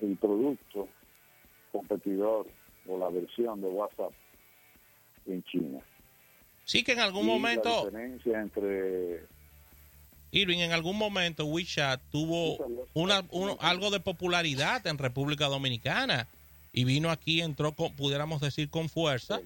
el 0.00 0.16
producto 0.16 0.88
competidor 1.72 2.46
o 2.88 2.98
la 2.98 3.08
versión 3.08 3.60
de 3.60 3.68
WhatsApp 3.68 4.12
en 5.26 5.42
China. 5.44 5.80
Sí 6.64 6.82
que 6.82 6.92
en 6.92 7.00
algún 7.00 7.26
momento... 7.26 7.90
La 7.92 8.00
diferencia 8.00 8.40
entre... 8.40 9.24
Irving, 10.32 10.58
en 10.58 10.72
algún 10.72 10.98
momento 10.98 11.44
WeChat 11.44 12.00
tuvo 12.10 12.58
una, 12.92 13.24
algo 13.60 13.90
de 13.90 14.00
popularidad 14.00 14.84
en 14.86 14.98
República 14.98 15.46
Dominicana. 15.46 16.26
Y 16.72 16.84
vino 16.84 17.10
aquí, 17.10 17.40
entró, 17.40 17.72
pudiéramos 17.72 18.40
decir, 18.40 18.68
con 18.68 18.88
fuerza, 18.88 19.40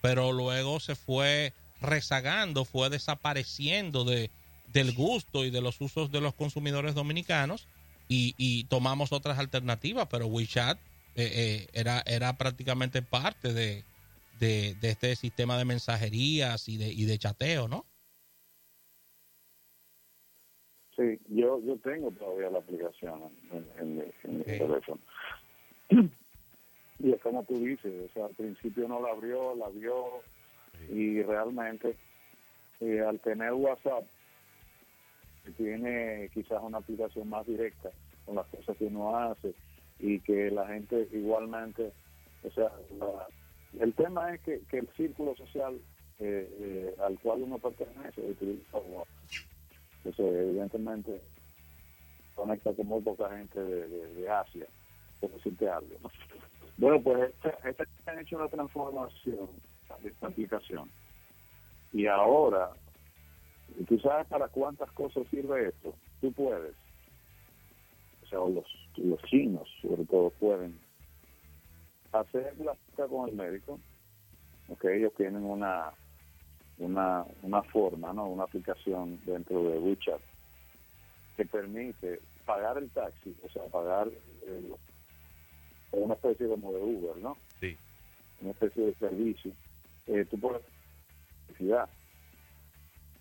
pero 0.00 0.30
luego 0.32 0.78
se 0.78 0.94
fue 0.94 1.52
rezagando, 1.80 2.64
fue 2.64 2.88
desapareciendo 2.88 4.04
de, 4.04 4.30
del 4.72 4.92
gusto 4.92 5.44
y 5.44 5.50
de 5.50 5.60
los 5.60 5.80
usos 5.80 6.12
de 6.12 6.20
los 6.20 6.34
consumidores 6.34 6.94
dominicanos. 6.94 7.66
Y, 8.08 8.34
y 8.38 8.64
tomamos 8.64 9.12
otras 9.12 9.38
alternativas, 9.38 10.06
pero 10.08 10.28
WeChat 10.28 10.78
eh, 11.16 11.30
eh, 11.34 11.68
era, 11.72 12.02
era 12.06 12.38
prácticamente 12.38 13.02
parte 13.02 13.52
de, 13.52 13.82
de, 14.38 14.76
este 14.82 15.16
sistema 15.16 15.58
de 15.58 15.64
mensajerías 15.64 16.68
y 16.68 16.76
de, 16.76 16.88
y 16.92 17.04
de 17.04 17.18
chateo, 17.18 17.68
¿no? 17.68 17.86
Sí, 20.96 21.18
yo, 21.28 21.60
yo 21.64 21.76
tengo 21.78 22.10
todavía 22.10 22.50
la 22.50 22.58
aplicación 22.58 23.30
en, 23.78 23.98
mi 23.98 24.42
teléfono. 24.44 24.98
Y 26.98 27.12
es 27.12 27.22
como 27.22 27.44
tú 27.44 27.54
dices, 27.54 28.10
o 28.10 28.12
sea, 28.12 28.26
al 28.26 28.34
principio 28.34 28.88
no 28.88 29.00
la 29.00 29.10
abrió, 29.10 29.54
la 29.54 29.68
vio 29.68 30.22
y 30.90 31.22
realmente 31.22 31.96
eh, 32.80 33.00
al 33.00 33.20
tener 33.20 33.52
WhatsApp 33.52 34.04
tiene 35.56 36.28
quizás 36.34 36.60
una 36.62 36.78
aplicación 36.78 37.28
más 37.28 37.46
directa 37.46 37.90
con 38.24 38.34
las 38.34 38.46
cosas 38.48 38.76
que 38.76 38.86
uno 38.86 39.16
hace 39.16 39.54
y 40.00 40.20
que 40.20 40.50
la 40.50 40.66
gente 40.66 41.08
igualmente, 41.12 41.92
o 42.42 42.50
sea, 42.50 42.70
el 43.78 43.92
tema 43.94 44.34
es 44.34 44.40
que, 44.40 44.60
el 44.72 44.88
círculo 44.96 45.34
social 45.36 45.80
eh, 46.18 46.48
eh, 46.60 46.94
al 47.00 47.18
cual 47.20 47.42
uno 47.42 47.58
pertenece 47.58 48.20
utiliza 48.20 48.78
Eso 50.04 50.22
evidentemente 50.26 51.20
conecta 52.34 52.72
con 52.72 52.86
muy 52.86 53.02
poca 53.02 53.30
gente 53.36 53.60
de, 53.60 54.28
Asia, 54.30 54.66
por 55.20 55.30
decirte 55.32 55.68
algo. 55.68 55.96
Bueno, 56.76 57.02
pues 57.02 57.34
esta, 57.34 57.68
esta 57.68 57.84
han 58.06 58.20
hecho 58.20 58.36
una 58.36 58.48
transformación 58.48 59.48
de 60.02 60.08
esta 60.08 60.28
aplicación. 60.28 60.88
Y 61.92 62.06
ahora, 62.06 62.70
¿tú 63.88 63.98
sabes 63.98 64.26
para 64.28 64.48
cuántas 64.48 64.90
cosas 64.92 65.26
sirve 65.28 65.68
esto? 65.68 65.94
Tú 66.20 66.32
puedes. 66.32 66.74
O 68.22 68.26
sea, 68.28 68.38
los, 68.38 68.66
los 68.96 69.20
chinos, 69.22 69.68
sobre 69.82 70.04
todo, 70.04 70.30
pueden 70.30 70.78
hacer 72.12 72.54
la 72.58 72.74
cita 72.74 73.06
con 73.06 73.28
el 73.28 73.34
médico, 73.34 73.78
porque 74.66 74.96
ellos 74.96 75.12
tienen 75.16 75.44
una, 75.44 75.92
una, 76.78 77.24
una 77.42 77.62
forma, 77.62 78.12
¿no? 78.12 78.26
una 78.26 78.44
aplicación 78.44 79.20
dentro 79.24 79.62
de 79.62 79.78
WeChat 79.78 80.20
que 81.36 81.44
permite 81.46 82.20
pagar 82.44 82.78
el 82.78 82.90
taxi, 82.90 83.36
o 83.44 83.48
sea, 83.50 83.64
pagar 83.66 84.08
una 85.92 86.14
especie 86.14 86.48
como 86.48 86.72
de 86.72 86.82
Uber, 86.82 87.16
¿no? 87.18 87.36
Sí. 87.60 87.76
Una 88.40 88.50
especie 88.50 88.86
de 88.86 88.94
servicio. 88.94 89.52
Eh, 90.06 90.24
tú 90.30 90.38
puedes 90.38 90.62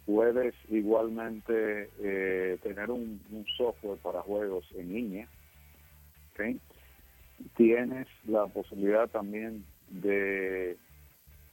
puedes 0.06 0.56
igualmente 0.70 1.90
eh, 2.00 2.58
tener 2.64 2.90
un, 2.90 3.22
un, 3.32 3.46
software 3.58 4.00
para 4.00 4.22
juegos 4.22 4.66
en 4.76 4.94
línea, 4.94 5.28
¿okay? 6.32 6.60
Tienes 7.56 8.08
la 8.26 8.48
posibilidad 8.48 9.08
también 9.10 9.66
de, 9.90 10.78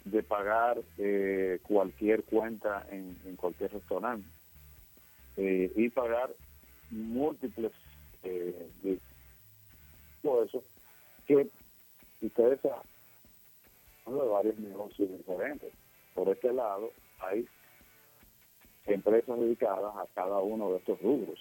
de 0.04 0.22
pagar 0.22 0.80
eh, 0.98 1.58
cualquier 1.62 2.24
cuenta 2.24 2.86
en, 2.90 3.16
cualquier 3.36 3.72
restaurante 3.72 4.28
eh, 5.36 5.72
y 5.74 5.88
pagar 5.90 6.30
múltiples 6.90 7.72
eh, 8.22 8.68
de 8.82 8.98
todo 10.22 10.44
eso 10.44 10.64
que 11.26 11.48
ustedes 12.20 12.60
saben 12.60 12.80
de 14.06 14.28
varios 14.28 14.58
negocios 14.58 15.10
diferentes. 15.10 15.72
Por 16.14 16.28
este 16.28 16.52
lado 16.52 16.90
hay 17.20 17.46
empresas 18.86 19.38
dedicadas 19.38 19.96
a 19.96 20.06
cada 20.14 20.40
uno 20.40 20.70
de 20.70 20.78
estos 20.78 21.00
rubros. 21.00 21.38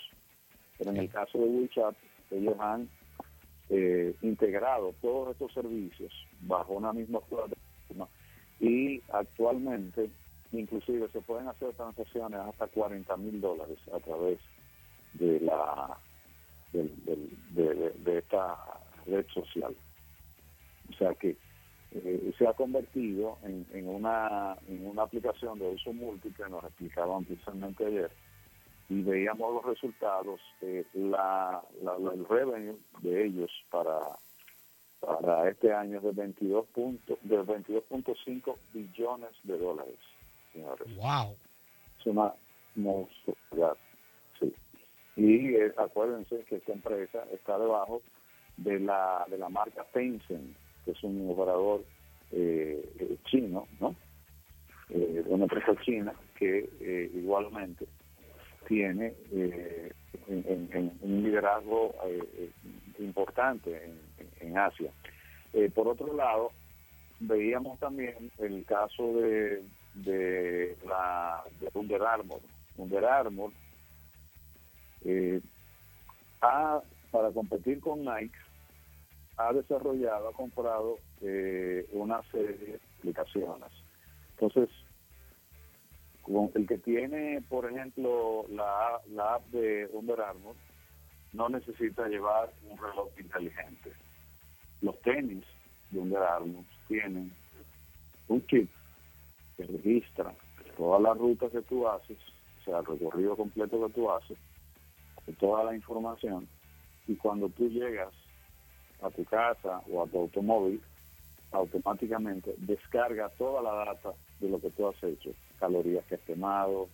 Pero 0.77 0.91
en 0.91 0.97
el 0.97 1.09
caso 1.09 1.37
de 1.37 1.45
WeChat, 1.45 1.95
ellos 2.31 2.55
han 2.59 2.89
eh, 3.69 4.15
integrado 4.21 4.93
todos 5.01 5.31
estos 5.31 5.53
servicios 5.53 6.11
bajo 6.41 6.73
una 6.73 6.93
misma 6.93 7.19
plataforma 7.21 8.07
y 8.59 9.01
actualmente 9.11 10.09
inclusive 10.51 11.07
se 11.09 11.21
pueden 11.21 11.47
hacer 11.47 11.73
transacciones 11.73 12.39
hasta 12.39 12.67
40 12.67 13.17
mil 13.17 13.41
dólares 13.41 13.79
a 13.93 13.99
través 13.99 14.39
de 15.13 15.39
la 15.39 15.97
de, 16.71 18.17
esta 18.17 18.57
red 19.05 19.25
social. 19.33 19.75
O 20.89 20.93
sea 20.93 21.13
que 21.15 21.35
eh, 21.91 22.33
se 22.37 22.47
ha 22.47 22.53
convertido 22.53 23.37
en, 23.43 23.65
en 23.73 23.87
una 23.87 24.57
en 24.67 24.85
una 24.87 25.03
aplicación 25.03 25.59
de 25.59 25.69
uso 25.69 25.93
múltiple 25.93 26.49
nos 26.49 26.63
explicaban 26.63 27.23
precisamente 27.25 27.85
ayer 27.85 28.11
y 28.89 29.01
veíamos 29.01 29.53
los 29.53 29.65
resultados, 29.65 30.41
eh, 30.61 30.85
la, 30.93 31.61
el 31.81 32.27
revenue 32.27 32.77
de 33.01 33.25
ellos 33.25 33.51
para 33.69 33.99
para 34.99 35.49
este 35.49 35.73
año 35.73 35.97
es 35.97 36.03
de 36.03 36.11
22 36.11 36.65
de 37.23 37.39
22.5 37.39 38.55
billones 38.73 39.31
de 39.43 39.57
dólares, 39.57 39.99
señores. 40.53 40.95
Wow. 40.95 41.35
Es 41.99 42.05
una 42.05 42.33
monstruosidad. 42.75 43.75
Sí. 44.39 44.53
Y 45.17 45.55
eh, 45.55 45.73
acuérdense 45.75 46.45
que 46.45 46.55
esta 46.55 46.71
empresa 46.71 47.25
está 47.33 47.59
debajo 47.59 48.01
de 48.55 48.79
la 48.79 49.25
de 49.29 49.37
la 49.37 49.49
marca 49.49 49.85
Tencent, 49.91 50.55
que 50.85 50.91
es 50.91 51.03
un 51.03 51.29
operador 51.29 51.83
eh, 52.31 53.17
chino, 53.25 53.67
¿no? 53.81 53.95
una 55.25 55.43
empresa 55.45 55.73
china 55.83 56.13
que 56.35 57.09
igualmente 57.13 57.87
tiene 58.67 59.13
eh, 59.31 59.91
en, 60.27 60.91
un 61.01 61.23
liderazgo 61.23 61.93
eh, 62.05 62.49
importante 62.99 63.91
en, 64.39 64.57
Asia. 64.57 64.91
Eh, 65.53 65.71
por 65.73 65.87
otro 65.87 66.13
lado, 66.13 66.51
veíamos 67.19 67.79
también 67.79 68.31
el 68.37 68.65
caso 68.65 69.13
de, 69.13 69.63
de 69.95 70.77
la 70.85 71.43
de 71.59 71.69
Under 71.73 72.01
Armour, 72.03 72.41
Under 72.77 73.05
Armour, 73.05 73.51
eh, 75.05 75.41
ha, 76.41 76.81
para 77.11 77.31
competir 77.31 77.79
con 77.79 78.03
Nike, 78.03 78.37
ha 79.37 79.51
desarrollado, 79.53 80.29
ha 80.29 80.33
comprado 80.33 80.97
eh, 81.21 81.87
una 81.91 82.21
serie 82.31 82.55
de 82.55 82.79
aplicaciones. 82.99 83.71
Entonces, 84.31 84.69
el 86.55 86.67
que 86.67 86.77
tiene, 86.77 87.41
por 87.49 87.69
ejemplo, 87.69 88.45
la, 88.49 89.01
la 89.11 89.35
app 89.35 89.45
de 89.47 89.89
Under 89.93 90.21
Armour, 90.21 90.55
no 91.33 91.49
necesita 91.49 92.07
llevar 92.07 92.51
un 92.69 92.77
reloj 92.77 93.09
inteligente. 93.19 93.91
Los 94.81 94.99
tenis 95.01 95.43
de 95.91 95.99
Under 95.99 96.21
Armour 96.21 96.63
tienen 96.87 97.33
un 98.27 98.45
chip 98.47 98.69
que 99.57 99.63
registra 99.63 100.33
todas 100.77 101.01
las 101.01 101.17
rutas 101.17 101.51
que 101.51 101.61
tú 101.61 101.87
haces, 101.87 102.17
o 102.61 102.63
sea, 102.63 102.79
el 102.79 102.85
recorrido 102.85 103.35
completo 103.35 103.85
que 103.85 103.93
tú 103.93 104.09
haces, 104.11 104.37
toda 105.39 105.63
la 105.63 105.75
información, 105.75 106.47
y 107.07 107.15
cuando 107.15 107.49
tú 107.49 107.69
llegas 107.69 108.13
a 109.01 109.09
tu 109.09 109.23
casa 109.25 109.81
o 109.91 110.03
a 110.03 110.07
tu 110.07 110.19
automóvil, 110.19 110.81
automáticamente 111.51 112.55
descarga 112.57 113.29
toda 113.37 113.61
la 113.61 113.85
data 113.85 114.13
de 114.39 114.49
lo 114.49 114.59
que 114.59 114.71
tú 114.71 114.87
has 114.87 115.03
hecho, 115.03 115.31
calorías 115.63 116.05
que 116.07 116.15
has 116.15 116.21
quemado, 116.21 116.89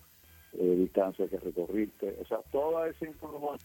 eh, 0.53 0.75
distancia 0.85 1.27
que 1.27 1.37
recorriste, 1.37 2.07
o 2.21 2.25
sea, 2.25 2.39
toda 2.51 2.87
esa 2.87 3.05
información 3.05 3.57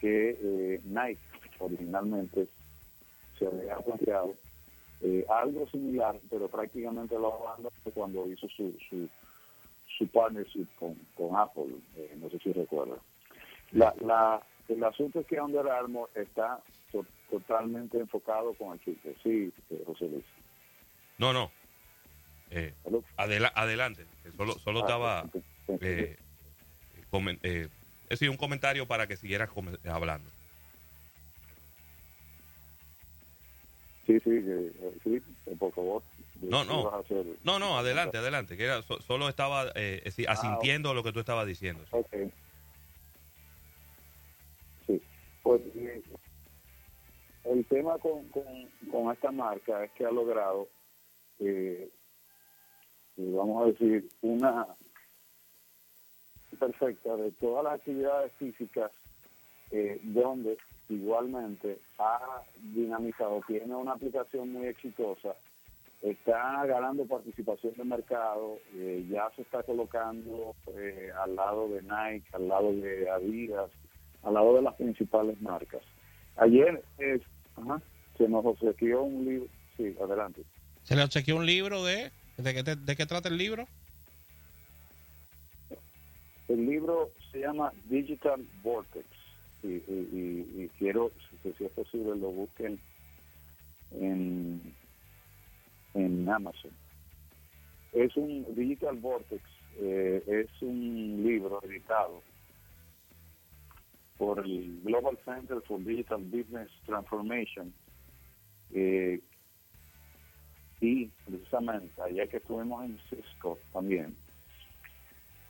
que 0.00 0.38
eh, 0.42 0.80
Nike 0.84 1.22
originalmente 1.60 2.48
se 3.38 3.46
había 3.46 3.76
planteado, 3.76 4.34
eh, 5.02 5.24
algo 5.28 5.68
similar, 5.68 6.14
pero 6.30 6.48
prácticamente 6.48 7.14
lo 7.16 7.28
hablando 7.34 7.70
cuando 7.94 8.26
hizo 8.26 8.48
su, 8.48 8.74
su, 8.88 9.08
su 9.98 10.08
partnership 10.08 10.66
con, 10.78 10.94
con 11.16 11.36
Apple, 11.36 11.74
no 12.20 12.28
sé 12.30 12.38
si 12.40 12.52
recuerda. 12.52 12.96
La, 13.70 13.94
la, 14.00 14.42
el 14.68 14.82
asunto 14.82 15.20
es 15.20 15.26
que 15.26 15.40
Under 15.40 15.68
Armour 15.68 16.08
está 16.14 16.60
totalmente 17.30 17.98
enfocado 17.98 18.52
con 18.54 18.74
el 18.74 18.80
chiste. 18.84 19.14
Sí, 19.22 19.52
eh, 19.70 19.82
José 19.86 20.08
Luis. 20.08 20.24
No, 21.18 21.32
no. 21.32 21.50
Eh, 22.54 22.74
adelante. 23.16 24.04
Solo, 24.36 24.58
solo 24.58 24.80
ah, 24.80 24.82
estaba... 24.82 25.30
Eh, 25.80 26.16
eh, 27.42 27.68
es 28.04 28.08
decir, 28.10 28.30
un 28.30 28.36
comentario 28.36 28.86
para 28.86 29.06
que 29.06 29.16
siguieras 29.16 29.48
hablando. 29.86 30.28
Sí, 34.06 34.18
sí, 34.20 34.42
sí, 35.04 35.22
por 35.58 35.72
favor. 35.72 36.02
No, 36.42 36.64
no. 36.64 37.04
No, 37.44 37.58
no, 37.58 37.78
adelante, 37.78 38.18
adelante. 38.18 38.56
Que 38.56 38.64
era, 38.64 38.82
solo 38.82 39.28
estaba 39.28 39.72
eh, 39.74 40.02
ah, 40.26 40.32
asintiendo 40.32 40.92
lo 40.92 41.02
que 41.02 41.12
tú 41.12 41.20
estabas 41.20 41.46
diciendo. 41.46 41.84
Okay. 41.90 42.30
Pues 45.42 45.62
eh, 45.74 46.02
el 47.44 47.64
tema 47.66 47.98
con, 47.98 48.28
con, 48.28 49.12
esta 49.12 49.30
marca 49.30 49.84
es 49.84 49.90
que 49.92 50.06
ha 50.06 50.10
logrado, 50.10 50.68
eh, 51.38 51.88
eh, 51.88 51.90
vamos 53.16 53.62
a 53.62 53.66
decir, 53.66 54.08
una 54.22 54.66
perfecta 56.58 57.16
de 57.16 57.30
todas 57.32 57.64
las 57.64 57.74
actividades 57.74 58.32
físicas 58.34 58.90
donde 60.02 60.58
igualmente 60.90 61.78
ha 61.98 62.42
dinamizado, 62.74 63.40
tiene 63.46 63.74
una 63.74 63.92
aplicación 63.92 64.52
muy 64.52 64.66
exitosa, 64.66 65.34
está 66.02 66.66
ganando 66.66 67.06
participación 67.06 67.74
de 67.76 67.84
mercado, 67.84 68.58
ya 69.08 69.30
se 69.34 69.42
está 69.42 69.62
colocando 69.62 70.54
al 71.22 71.36
lado 71.36 71.68
de 71.68 71.82
Nike, 71.82 72.28
al 72.32 72.48
lado 72.48 72.72
de 72.72 73.08
Adidas, 73.08 73.70
al 74.22 74.34
lado 74.34 74.56
de 74.56 74.62
las 74.62 74.74
principales 74.74 75.40
marcas. 75.40 75.82
Ayer 76.36 76.82
se 76.98 78.28
nos 78.28 78.44
obsequió 78.44 79.02
un 79.02 79.24
libro, 79.24 79.48
sí, 79.76 79.96
adelante. 80.02 80.42
¿Se 80.82 80.96
le 80.96 81.04
obsequió 81.04 81.36
un 81.36 81.46
libro 81.46 81.84
de, 81.84 82.10
de, 82.42 82.54
qué, 82.54 82.96
qué 82.96 83.06
trata 83.06 83.28
el 83.28 83.38
libro? 83.38 83.66
El 86.48 86.66
libro 86.66 87.10
se 87.30 87.40
llama 87.40 87.72
Digital 87.84 88.46
Vortex 88.62 89.06
y, 89.62 89.68
y, 89.68 90.70
quiero, 90.78 91.12
si, 91.42 91.64
es 91.64 91.70
posible, 91.72 92.16
lo 92.16 92.30
busquen 92.30 92.78
en, 93.92 94.60
en 95.94 96.28
Amazon. 96.28 96.72
Es 97.92 98.16
un 98.16 98.44
Digital 98.54 98.96
Vortex, 98.96 99.42
eh, 99.80 100.22
es 100.26 100.62
un 100.62 101.22
libro 101.22 101.62
editado 101.62 102.22
por 104.18 104.40
el 104.40 104.80
Global 104.82 105.18
Center 105.24 105.60
for 105.62 105.82
Digital 105.82 106.22
Business 106.22 106.70
Transformation. 106.86 107.72
Eh, 108.74 109.20
y 110.82 111.08
precisamente, 111.24 112.02
allá 112.02 112.26
que 112.26 112.38
estuvimos 112.38 112.84
en 112.84 112.98
Cisco 113.08 113.56
también, 113.72 114.16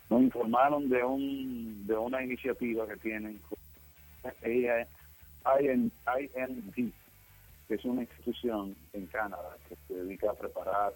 nos 0.07 0.21
informaron 0.21 0.87
de 0.89 1.03
un 1.03 1.87
de 1.87 1.97
una 1.97 2.23
iniciativa 2.23 2.87
que 2.87 2.97
tienen 2.97 3.41
IND, 5.43 5.91
que 7.67 7.73
es 7.73 7.83
una 7.83 8.01
institución 8.01 8.75
en 8.93 9.07
Canadá 9.07 9.57
que 9.67 9.75
se 9.87 9.95
dedica 9.95 10.29
a 10.29 10.35
preparar 10.35 10.93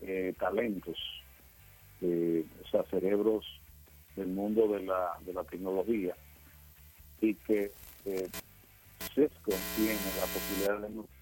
eh, 0.00 0.34
talentos, 0.36 0.98
eh, 2.00 2.44
o 2.64 2.68
sea, 2.68 2.82
cerebros 2.90 3.46
del 4.16 4.28
mundo 4.28 4.66
de 4.66 4.82
la, 4.82 5.16
de 5.24 5.32
la 5.32 5.44
tecnología 5.44 6.16
y 7.20 7.34
que 7.34 7.70
eh, 8.04 8.28
Cisco 9.14 9.52
tiene 9.76 9.94
la 10.18 10.26
posibilidad 10.26 10.80
de... 10.80 11.15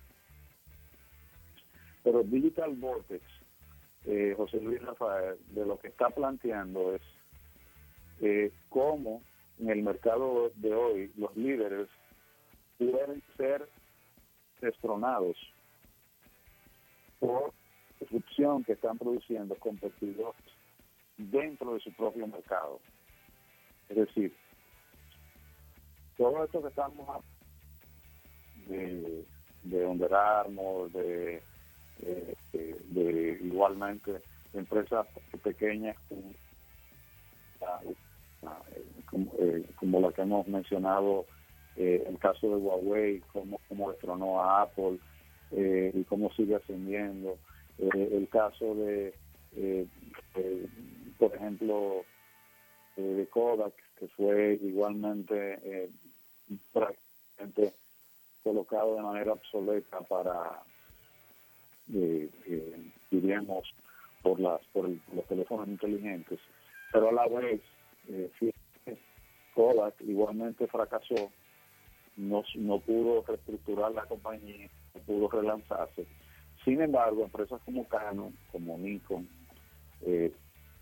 Pero 2.04 2.22
Digital 2.22 2.74
Vortex, 2.76 3.24
eh, 4.04 4.34
José 4.36 4.60
Luis 4.60 4.80
Rafael, 4.82 5.38
de 5.48 5.66
lo 5.66 5.80
que 5.80 5.88
está 5.88 6.10
planteando 6.10 6.94
es 6.94 7.02
eh, 8.20 8.52
cómo 8.68 9.22
en 9.58 9.70
el 9.70 9.82
mercado 9.82 10.52
de 10.56 10.74
hoy 10.74 11.12
los 11.16 11.34
líderes 11.36 11.88
pueden 12.78 13.22
ser 13.36 13.66
destronados 14.60 15.36
por 17.18 17.52
disrupción 18.00 18.64
que 18.64 18.72
están 18.72 18.98
produciendo 18.98 19.54
competidores 19.56 20.42
dentro 21.16 21.74
de 21.74 21.80
su 21.80 21.92
propio 21.92 22.26
mercado. 22.26 22.80
Es 23.88 23.96
decir, 23.96 24.34
todo 26.16 26.44
esto 26.44 26.60
que 26.60 26.68
estamos 26.68 27.24
de, 28.66 29.24
de 29.62 29.86
Under 29.86 30.12
Armour, 32.02 32.36
de, 32.52 32.76
de, 32.88 33.38
igualmente 33.42 34.22
empresas 34.52 35.06
pequeñas 35.42 35.96
como, 39.10 39.32
eh, 39.38 39.64
como, 39.76 40.00
la 40.00 40.12
que 40.12 40.22
hemos 40.22 40.46
mencionado, 40.46 41.26
eh, 41.76 42.04
el 42.06 42.18
caso 42.18 42.48
de 42.48 42.56
Huawei, 42.56 43.20
cómo, 43.32 43.60
cómo 43.68 43.90
destronó 43.90 44.40
a 44.40 44.62
Apple 44.62 44.98
eh, 45.52 45.92
y 45.94 46.04
cómo 46.04 46.30
sigue 46.32 46.56
ascendiendo, 46.56 47.38
el 47.78 48.28
caso 48.28 48.74
de, 48.76 49.14
por 51.18 51.34
ejemplo, 51.34 52.04
de 52.96 53.26
Kodak, 53.28 53.74
que 53.98 54.08
fue 54.08 54.58
igualmente 54.62 55.58
eh, 55.62 55.90
prácticamente 56.72 57.74
colocado 58.42 58.96
de 58.96 59.02
manera 59.02 59.32
obsoleta 59.32 60.00
para, 60.02 60.62
eh, 61.92 62.30
eh, 62.46 62.90
diríamos, 63.10 63.74
por, 64.22 64.40
las, 64.40 64.60
por 64.72 64.88
los 64.88 65.26
teléfonos 65.28 65.68
inteligentes. 65.68 66.40
Pero 66.92 67.10
a 67.10 67.12
la 67.12 67.26
vez, 67.28 67.60
eh, 68.08 68.30
Kodak 69.54 69.94
igualmente 70.00 70.66
fracasó, 70.66 71.30
no, 72.16 72.42
no 72.56 72.78
pudo 72.80 73.24
reestructurar 73.26 73.92
la 73.92 74.04
compañía, 74.06 74.68
no 74.94 75.00
pudo 75.02 75.28
relanzarse. 75.28 76.06
Sin 76.64 76.80
embargo, 76.80 77.24
empresas 77.24 77.60
como 77.64 77.86
Canon, 77.86 78.34
como 78.50 78.78
Nikon, 78.78 79.28
eh, 80.02 80.32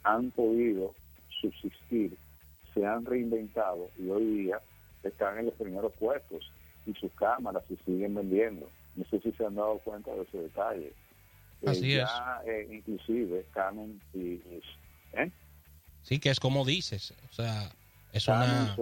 han 0.05 0.31
podido 0.31 0.95
subsistir, 1.41 2.17
se 2.73 2.87
han 2.87 3.05
reinventado 3.05 3.89
y 3.99 4.09
hoy 4.09 4.25
día 4.25 4.61
están 5.03 5.39
en 5.39 5.47
los 5.47 5.55
primeros 5.55 5.93
puestos 5.95 6.51
y 6.87 6.95
sus 6.95 7.13
cámaras 7.13 7.65
se 7.67 7.77
siguen 7.85 8.15
vendiendo. 8.15 8.69
No 8.95 9.05
sé 9.07 9.21
si 9.21 9.33
se 9.33 9.45
han 9.45 9.55
dado 9.55 9.79
cuenta 9.79 10.15
de 10.15 10.23
ese 10.23 10.39
detalle. 10.39 10.93
Eh, 11.63 11.71
Así 11.71 11.95
es. 11.95 12.11
Eh, 12.47 12.69
inclusive 12.71 13.47
Canon 13.53 14.01
y, 14.13 14.41
¿eh? 15.13 15.31
Sí, 16.03 16.19
que 16.19 16.31
es 16.31 16.41
como 16.41 16.65
dices, 16.65 17.15
o 17.31 17.33
sea, 17.33 17.71
es 18.13 18.27
una 18.27 18.77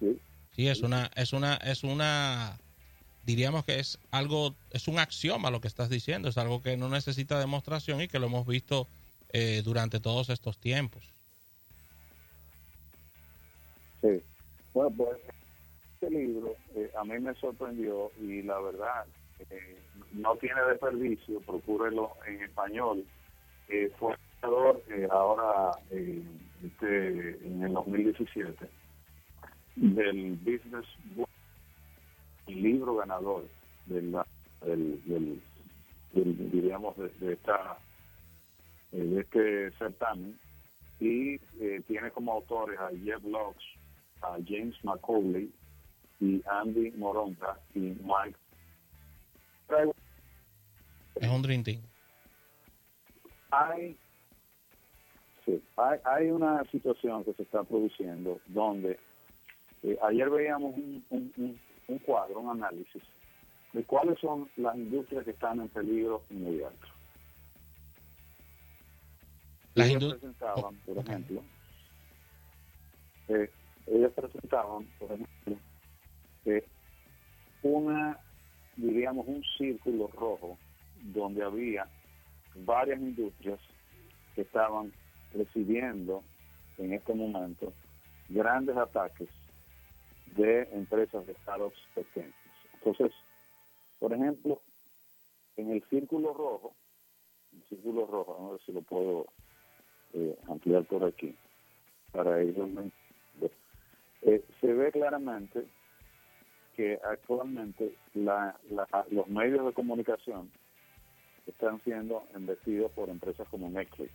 ¿sí? 0.00 0.18
sí, 0.56 0.68
es 0.68 0.80
una 0.80 1.10
es 1.14 1.34
una 1.34 1.56
es 1.56 1.84
una 1.84 2.58
diríamos 3.24 3.64
que 3.66 3.78
es 3.78 3.98
algo 4.10 4.54
es 4.70 4.88
un 4.88 4.98
axioma 4.98 5.50
lo 5.50 5.60
que 5.60 5.68
estás 5.68 5.90
diciendo, 5.90 6.30
es 6.30 6.38
algo 6.38 6.62
que 6.62 6.78
no 6.78 6.88
necesita 6.88 7.38
demostración 7.38 8.00
y 8.00 8.08
que 8.08 8.18
lo 8.18 8.26
hemos 8.26 8.46
visto 8.46 8.88
durante 9.64 9.98
todos 9.98 10.28
estos 10.28 10.58
tiempos. 10.58 11.02
Sí. 14.02 14.22
Bueno, 14.74 14.90
pues 14.96 15.18
este 16.02 16.10
libro 16.10 16.56
eh, 16.74 16.90
a 16.98 17.04
mí 17.04 17.18
me 17.20 17.32
sorprendió 17.34 18.10
y 18.20 18.42
la 18.42 18.58
verdad 18.58 19.06
eh, 19.50 19.78
no 20.12 20.34
tiene 20.36 20.60
desperdicio, 20.62 21.40
procúrelo 21.40 22.16
en 22.26 22.42
español. 22.42 23.04
Eh, 23.68 23.90
fue 23.98 24.16
ganador 24.40 24.82
ahora 25.10 25.70
este, 25.90 27.46
en 27.46 27.62
el 27.62 27.72
2017 27.72 28.68
del 29.76 30.32
Business 30.38 30.86
Book, 31.14 31.28
libro 32.48 32.96
ganador 32.96 33.44
del, 33.86 34.12
del, 34.62 35.40
diríamos 36.50 36.96
de, 36.96 37.32
esta 37.32 37.78
de 38.90 39.20
este 39.20 39.70
certamen 39.78 40.36
y 40.98 41.38
tiene 41.86 42.10
como 42.10 42.32
autores 42.32 42.78
a 42.80 42.90
Jeff 43.04 43.22
Locks, 43.24 43.64
a 44.20 44.36
James 44.46 44.74
McCauley 44.84 45.50
y 46.22 46.40
Andy 46.46 46.92
Moronta 46.92 47.58
y 47.74 47.80
Mike. 47.80 48.38
Es 51.16 51.28
un 51.28 51.42
drinking. 51.42 51.82
Hay, 53.50 53.98
sí, 55.44 55.60
hay, 55.76 55.98
hay 56.04 56.30
una 56.30 56.62
situación 56.70 57.24
que 57.24 57.34
se 57.34 57.42
está 57.42 57.64
produciendo 57.64 58.40
donde 58.46 59.00
eh, 59.82 59.98
ayer 60.04 60.30
veíamos 60.30 60.74
un, 60.76 61.04
un, 61.10 61.60
un, 61.88 61.98
cuadro, 61.98 62.38
un 62.38 62.50
análisis 62.50 63.02
de 63.72 63.82
cuáles 63.84 64.18
son 64.20 64.48
las 64.56 64.76
industrias 64.76 65.24
que 65.24 65.32
están 65.32 65.60
en 65.60 65.68
peligro 65.70 66.22
inmediato. 66.30 66.86
Las 69.74 69.88
industrias 69.88 70.20
presentaban, 70.20 70.76
por 70.86 70.98
ejemplo, 70.98 71.42
eh, 73.28 73.50
ellos 73.86 74.12
presentaban, 74.12 74.86
por 74.98 75.10
ejemplo, 75.12 75.58
que 76.44 76.64
una, 77.62 78.18
diríamos, 78.76 79.26
un 79.26 79.42
círculo 79.56 80.08
rojo 80.08 80.58
donde 81.02 81.42
había 81.42 81.86
varias 82.54 83.00
industrias 83.00 83.60
que 84.34 84.42
estaban 84.42 84.92
recibiendo 85.32 86.22
en 86.78 86.92
este 86.92 87.14
momento 87.14 87.72
grandes 88.28 88.76
ataques 88.76 89.28
de 90.36 90.62
empresas 90.72 91.26
de 91.26 91.34
startups 91.34 91.78
pequeñas. 91.94 92.34
Entonces, 92.74 93.12
por 93.98 94.12
ejemplo, 94.12 94.60
en 95.56 95.70
el 95.70 95.82
círculo 95.88 96.32
rojo, 96.32 96.74
el 97.52 97.62
círculo 97.68 98.06
rojo, 98.06 98.48
a 98.48 98.52
ver 98.52 98.60
si 98.64 98.72
lo 98.72 98.80
puedo 98.82 99.26
eh, 100.14 100.36
ampliar 100.48 100.84
por 100.84 101.04
aquí, 101.04 101.36
para 102.12 102.40
ellos 102.40 102.68
eh, 104.22 104.44
se 104.60 104.72
ve 104.72 104.92
claramente 104.92 105.66
que 106.76 106.98
actualmente 107.04 107.94
los 108.14 109.28
medios 109.28 109.66
de 109.66 109.72
comunicación 109.72 110.50
están 111.46 111.80
siendo 111.82 112.24
investidos 112.36 112.90
por 112.92 113.08
empresas 113.08 113.46
como 113.48 113.68
Netflix. 113.68 114.12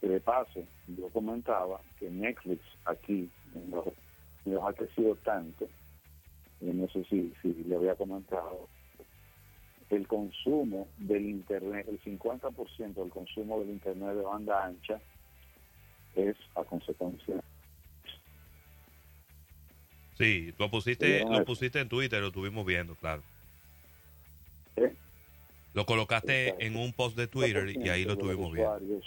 de 0.00 0.20
paso, 0.20 0.62
yo 0.86 1.08
comentaba 1.08 1.80
que 1.98 2.10
Netflix 2.10 2.62
aquí 2.84 3.30
en 3.54 3.70
los 3.70 4.64
ha 4.64 4.72
crecido 4.74 5.16
tanto, 5.16 5.66
y 6.60 6.66
no 6.66 6.86
sé 6.88 7.04
si, 7.04 7.32
si 7.40 7.54
le 7.64 7.76
había 7.76 7.94
comentado, 7.94 8.68
el 9.90 10.06
consumo 10.06 10.88
del 10.98 11.26
Internet, 11.26 11.86
el 11.88 12.00
50% 12.02 12.94
del 12.94 13.10
consumo 13.10 13.60
del 13.60 13.70
Internet 13.70 14.16
de 14.16 14.22
banda 14.22 14.64
ancha 14.64 15.00
es 16.14 16.36
a 16.54 16.64
consecuencia 16.64 17.42
Sí, 20.16 20.54
lo 20.58 20.70
pusiste, 20.70 21.24
lo 21.28 21.44
pusiste 21.44 21.80
en 21.80 21.88
Twitter, 21.88 22.20
lo 22.20 22.28
estuvimos 22.28 22.64
viendo, 22.64 22.94
claro. 22.94 23.22
Lo 25.74 25.86
colocaste 25.86 26.54
en 26.64 26.76
un 26.76 26.92
post 26.92 27.16
de 27.16 27.26
Twitter 27.26 27.68
y 27.68 27.88
ahí 27.88 28.04
lo 28.04 28.12
estuvimos 28.12 28.52
viendo. 28.52 29.00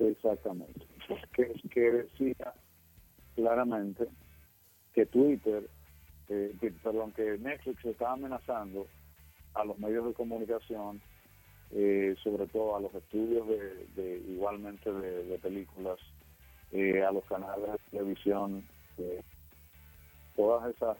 Exactamente. 0.00 0.80
Que, 1.32 1.52
que 1.70 1.80
decía 1.80 2.54
claramente 3.36 4.06
que 4.92 5.06
Twitter, 5.06 5.68
eh, 6.28 6.52
perdón, 6.82 7.12
que 7.12 7.38
Netflix 7.38 7.84
estaba 7.84 8.14
amenazando 8.14 8.88
a 9.54 9.64
los 9.64 9.78
medios 9.78 10.06
de 10.06 10.14
comunicación, 10.14 11.00
eh, 11.72 12.16
sobre 12.24 12.48
todo 12.48 12.74
a 12.74 12.80
los 12.80 12.92
estudios 12.94 13.46
de, 13.94 14.22
igualmente 14.28 14.90
de 14.90 15.38
películas 15.38 15.98
eh, 16.72 17.02
a 17.02 17.10
los 17.10 17.24
canales 17.24 17.72
de 17.72 17.78
televisión, 17.90 18.62
eh, 18.98 19.22
todas 20.36 20.72
esas, 20.72 20.96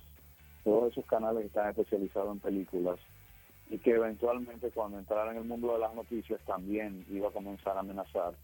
todos 0.65 0.91
esos 0.91 1.07
canales 1.07 1.45
están 1.45 1.71
especializados 1.71 2.33
en 2.33 2.41
películas 2.41 2.99
y 3.69 3.79
que 3.79 3.93
eventualmente 3.93 4.71
cuando 4.71 4.99
entrara 4.99 5.31
en 5.31 5.39
el 5.39 5.45
mundo 5.45 5.73
de 5.73 5.79
las 5.79 5.95
noticias 5.95 6.41
también 6.45 7.07
iba 7.09 7.29
a 7.29 7.33
comenzar 7.33 7.77
a 7.77 7.81
amenazar, 7.81 8.35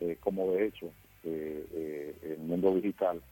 eh, 0.00 0.18
como 0.20 0.52
de 0.52 0.66
hecho 0.66 0.90
el 1.22 2.38
mundo 2.40 2.74
digital 2.74 3.22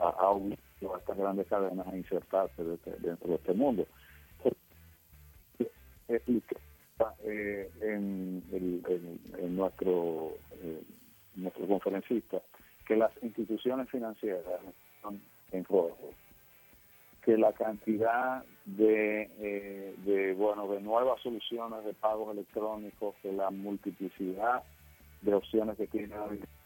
ha, 0.00 0.28
obligado 0.28 0.94
a 0.94 0.98
estas 0.98 1.18
grandes 1.18 1.48
cadenas 1.48 1.88
a 1.88 1.96
insertarse 1.96 2.62
dentro 2.62 3.28
de 3.30 3.34
este 3.34 3.52
mundo. 3.52 3.84
en, 7.24 8.44
en, 8.52 9.56
nuestro 9.56 10.34
nuestro 11.34 11.66
conferencista 11.66 12.40
que 12.86 12.96
las 12.96 13.10
instituciones 13.22 13.90
financieras 13.90 14.42
están 14.94 15.20
en 15.52 15.64
rojo, 15.64 16.12
que 17.22 17.36
la 17.36 17.52
cantidad 17.52 18.44
de, 18.64 19.28
eh, 19.38 19.94
de, 20.04 20.34
bueno, 20.34 20.68
de 20.68 20.80
nuevas 20.80 21.20
soluciones 21.20 21.84
de 21.84 21.92
pagos 21.94 22.32
electrónicos, 22.32 23.14
que 23.20 23.32
la 23.32 23.50
multiplicidad 23.50 24.62
de 25.22 25.34
opciones 25.34 25.76
que 25.76 25.88
tiene 25.88 26.14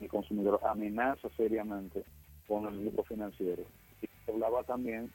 el 0.01 0.09
consumidor 0.09 0.61
amenaza 0.65 1.29
seriamente 1.37 2.05
con 2.47 2.67
el 2.67 2.81
grupo 2.81 3.05
financiero. 3.05 3.63
Y 4.03 4.31
hablaba 4.31 4.63
también 4.65 5.11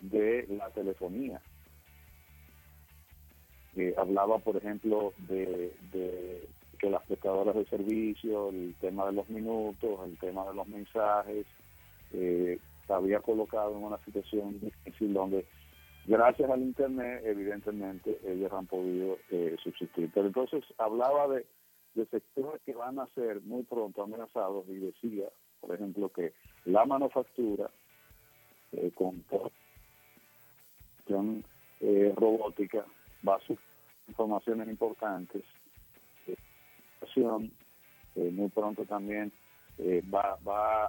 de 0.00 0.46
la 0.48 0.70
telefonía. 0.70 1.40
Eh, 3.76 3.94
hablaba, 3.96 4.38
por 4.38 4.56
ejemplo, 4.56 5.12
de 5.28 5.72
que 6.82 6.90
las 6.90 7.06
prestadoras 7.06 7.54
de 7.54 7.64
servicio, 7.66 8.48
el 8.48 8.74
tema 8.80 9.06
de 9.06 9.12
los 9.12 9.28
minutos, 9.28 10.00
el 10.04 10.18
tema 10.18 10.44
de 10.46 10.54
los 10.54 10.66
mensajes, 10.66 11.46
eh, 12.12 12.58
se 12.84 12.92
había 12.92 13.20
colocado 13.20 13.76
en 13.76 13.84
una 13.84 13.98
situación 13.98 14.58
difícil 14.58 15.14
donde 15.14 15.46
gracias 16.06 16.50
al 16.50 16.60
Internet, 16.60 17.22
evidentemente, 17.24 18.18
ellos 18.26 18.52
han 18.52 18.66
podido 18.66 19.16
eh, 19.30 19.56
subsistir. 19.62 20.10
Pero 20.12 20.26
entonces 20.26 20.64
hablaba 20.76 21.28
de, 21.28 21.46
de 21.94 22.04
sectores 22.06 22.60
que 22.66 22.74
van 22.74 22.98
a 22.98 23.06
ser 23.14 23.40
muy 23.42 23.62
pronto 23.62 24.02
amenazados 24.02 24.66
y 24.68 24.74
decía, 24.74 25.28
por 25.60 25.72
ejemplo, 25.72 26.08
que 26.08 26.32
la 26.64 26.84
manufactura 26.84 27.70
eh, 28.72 28.90
con, 28.92 29.22
eh, 31.80 32.12
robótica 32.16 32.84
va 33.26 33.36
a 33.36 33.40
sufrir 33.40 33.58
informaciones 34.08 34.68
importantes 34.68 35.44
eh, 37.20 38.30
muy 38.30 38.48
pronto 38.50 38.84
también 38.84 39.32
eh, 39.78 40.02
va, 40.12 40.38
va 40.46 40.86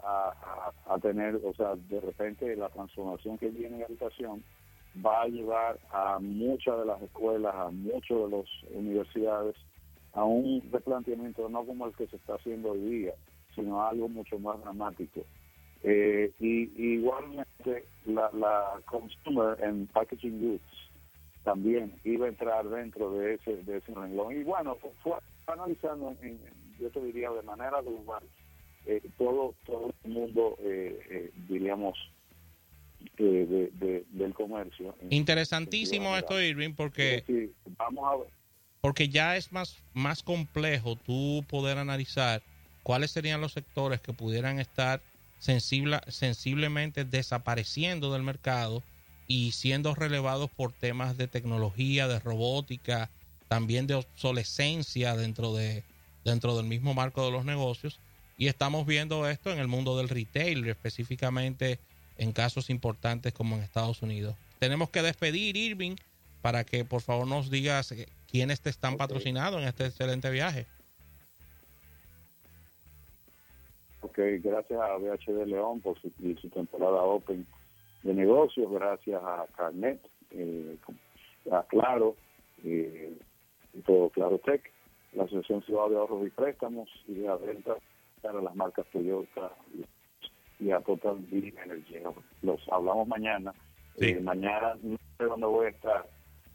a, 0.86 1.00
tener, 1.00 1.40
o 1.44 1.54
sea, 1.54 1.76
de 1.76 2.02
repente 2.02 2.56
la 2.56 2.70
transformación 2.70 3.38
que 3.38 3.50
viene 3.50 3.78
en 3.78 3.82
educación 3.84 4.44
va 5.04 5.24
a 5.24 5.28
llevar 5.28 5.80
a 5.92 6.20
muchas 6.20 6.80
de 6.80 6.86
las 6.86 7.02
escuelas, 7.02 7.56
a 7.56 7.70
muchas 7.72 8.18
de 8.18 8.30
las 8.30 8.46
universidades, 8.72 9.56
a 10.14 10.24
un 10.24 10.62
replanteamiento 10.72 11.50
no 11.50 11.66
como 11.66 11.88
el 11.88 11.96
que 11.96 12.08
se 12.08 12.18
está 12.18 12.36
haciendo 12.36 12.72
hoy 12.72 12.82
día, 12.82 13.14
sino 13.56 13.82
algo 13.82 14.10
mucho 14.10 14.38
más 14.38 14.60
dramático. 14.62 15.22
Eh, 15.84 16.32
y, 16.40 16.94
igualmente 16.94 17.86
la, 18.06 18.30
la 18.34 18.80
consumer 18.86 19.62
and 19.64 19.90
packaging 19.92 20.40
goods 20.40 20.84
también 21.44 21.94
iba 22.04 22.26
a 22.26 22.30
entrar 22.30 22.68
dentro 22.70 23.12
de 23.12 23.36
ese, 23.36 23.58
de 23.64 23.78
ese 23.78 23.94
renglón. 23.94 24.40
Y 24.40 24.44
bueno, 24.44 24.78
fue 25.02 25.18
analizando, 25.48 26.16
en, 26.22 26.40
yo 26.80 26.90
te 26.90 27.04
diría, 27.04 27.30
de 27.32 27.42
manera 27.42 27.82
global, 27.82 28.24
eh, 28.86 29.02
todo, 29.18 29.56
todo 29.66 29.94
el 30.04 30.12
mundo, 30.12 30.58
eh, 30.62 31.00
eh, 31.10 31.32
diríamos, 31.48 31.98
de, 33.18 34.06
del 34.10 34.34
comercio. 34.34 34.96
Interesantísimo 35.10 36.16
esto, 36.16 36.42
Irving, 36.42 36.74
porque, 36.74 37.52
vamos 37.78 38.28
porque 38.84 39.08
ya 39.08 39.38
es 39.38 39.52
más, 39.54 39.82
más 39.94 40.24
complejo 40.24 40.98
tú 40.98 41.46
poder 41.48 41.78
analizar 41.78 42.42
cuáles 42.84 43.12
serían 43.12 43.40
los 43.40 43.54
sectores 43.54 44.02
que 44.02 44.12
pudieran 44.12 44.60
estar 44.60 45.02
sensible, 45.40 46.00
sensiblemente 46.10 47.06
desapareciendo 47.06 48.12
del 48.12 48.24
mercado 48.24 48.84
y 49.26 49.54
siendo 49.54 49.96
relevados 49.96 50.50
por 50.52 50.74
temas 50.74 51.18
de 51.18 51.28
tecnología, 51.28 52.10
de 52.10 52.20
robótica, 52.20 53.10
también 53.54 53.86
de 53.86 53.94
obsolescencia 53.94 55.16
dentro 55.16 55.54
de 55.54 55.84
dentro 56.26 56.58
del 56.58 56.66
mismo 56.66 56.96
marco 56.96 57.24
de 57.24 57.32
los 57.32 57.46
negocios 57.46 58.00
y 58.36 58.48
estamos 58.48 58.88
viendo 58.88 59.30
esto 59.30 59.52
en 59.52 59.60
el 59.60 59.68
mundo 59.68 59.96
del 59.96 60.10
retail, 60.10 60.68
específicamente 60.68 61.78
en 62.18 62.32
casos 62.32 62.72
importantes 62.72 63.32
como 63.32 63.56
en 63.56 63.62
Estados 63.62 64.02
Unidos. 64.02 64.36
Tenemos 64.58 64.90
que 64.90 65.04
despedir, 65.04 65.56
Irving, 65.56 65.98
para 66.42 66.64
que 66.64 66.84
por 66.84 67.02
favor 67.02 67.28
nos 67.28 67.52
digas 67.52 67.92
eh, 67.92 68.08
quiénes 68.28 68.60
te 68.60 68.72
están 68.72 68.98
patrocinando 68.98 69.60
en 69.60 69.68
este 69.68 69.86
excelente 69.86 70.32
viaje. 70.32 70.66
Ok, 74.02 74.18
gracias 74.42 74.82
a 74.82 74.98
BHD 74.98 75.46
León 75.46 75.80
por 75.80 76.02
su, 76.02 76.12
su 76.42 76.50
temporada 76.50 77.04
Open 77.04 77.46
de 78.02 78.14
negocios, 78.16 78.72
gracias 78.72 79.22
a 79.24 79.46
Carnet, 79.56 80.02
eh, 80.32 80.76
a 81.52 81.62
Claro, 81.70 82.16
eh, 82.64 83.14
y 83.74 83.82
todo 83.82 84.10
Claro 84.10 84.40
Tech, 84.40 84.72
la 85.14 85.24
Asociación 85.24 85.64
Ciudad 85.64 85.90
de 85.90 85.98
Ahorros 85.98 86.28
y 86.28 86.30
Préstamos 86.30 86.90
y 87.08 87.16
de 87.16 87.36
venta 87.38 87.76
para 88.22 88.42
las 88.42 88.56
marcas 88.56 88.86
Toyota 88.92 89.52
y 90.60 90.72
a 90.72 90.80
Total 90.80 91.18
Big 91.30 91.56
Energy. 91.58 91.96
Los 92.42 92.62
hablamos 92.72 93.08
mañana. 93.08 93.54
Eh, 93.98 94.20
mañana 94.22 94.76
no 94.82 94.98
sé 95.18 95.26
dónde 95.26 95.46
voy 95.46 95.68
a 95.68 95.70
estar. 95.70 96.10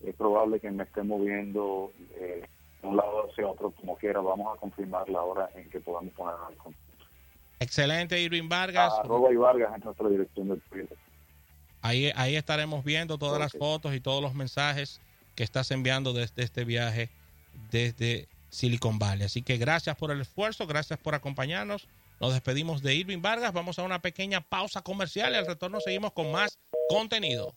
Es 0.04 0.14
probable 0.14 0.60
que 0.60 0.70
me 0.70 0.84
esté 0.84 1.02
moviendo 1.02 1.92
eh, 2.14 2.42
de 2.80 2.88
un 2.88 2.96
lado 2.96 3.28
hacia 3.28 3.46
otro, 3.46 3.70
como 3.72 3.96
quiera. 3.96 4.20
Vamos 4.20 4.56
a 4.56 4.60
confirmar 4.60 5.08
la 5.08 5.22
hora 5.22 5.50
en 5.54 5.68
que 5.68 5.80
podamos 5.80 6.12
poner 6.14 6.34
al 6.46 6.56
contacto. 6.56 6.88
Excelente, 7.60 8.20
Irving 8.20 8.48
Vargas. 8.48 8.92
arroba 9.00 9.32
y 9.32 9.36
Vargas 9.36 9.74
en 9.74 9.84
nuestra 9.84 10.08
dirección 10.08 10.48
del 10.48 10.60
Twitter. 10.62 10.96
Ahí, 11.82 12.10
ahí 12.16 12.36
estaremos 12.36 12.84
viendo 12.84 13.18
todas 13.18 13.38
las 13.38 13.52
fotos 13.52 13.94
y 13.94 14.00
todos 14.00 14.22
los 14.22 14.34
mensajes 14.34 15.00
que 15.38 15.44
estás 15.44 15.70
enviando 15.70 16.12
desde 16.12 16.42
este 16.42 16.64
viaje 16.64 17.10
desde 17.70 18.26
Silicon 18.50 18.98
Valley. 18.98 19.24
Así 19.24 19.40
que 19.42 19.56
gracias 19.56 19.94
por 19.94 20.10
el 20.10 20.20
esfuerzo, 20.20 20.66
gracias 20.66 20.98
por 20.98 21.14
acompañarnos. 21.14 21.86
Nos 22.18 22.32
despedimos 22.32 22.82
de 22.82 22.96
Irving 22.96 23.22
Vargas. 23.22 23.52
Vamos 23.52 23.78
a 23.78 23.84
una 23.84 24.02
pequeña 24.02 24.40
pausa 24.40 24.82
comercial 24.82 25.34
y 25.34 25.36
al 25.36 25.46
retorno 25.46 25.78
seguimos 25.78 26.12
con 26.12 26.32
más 26.32 26.58
contenido. 26.88 27.54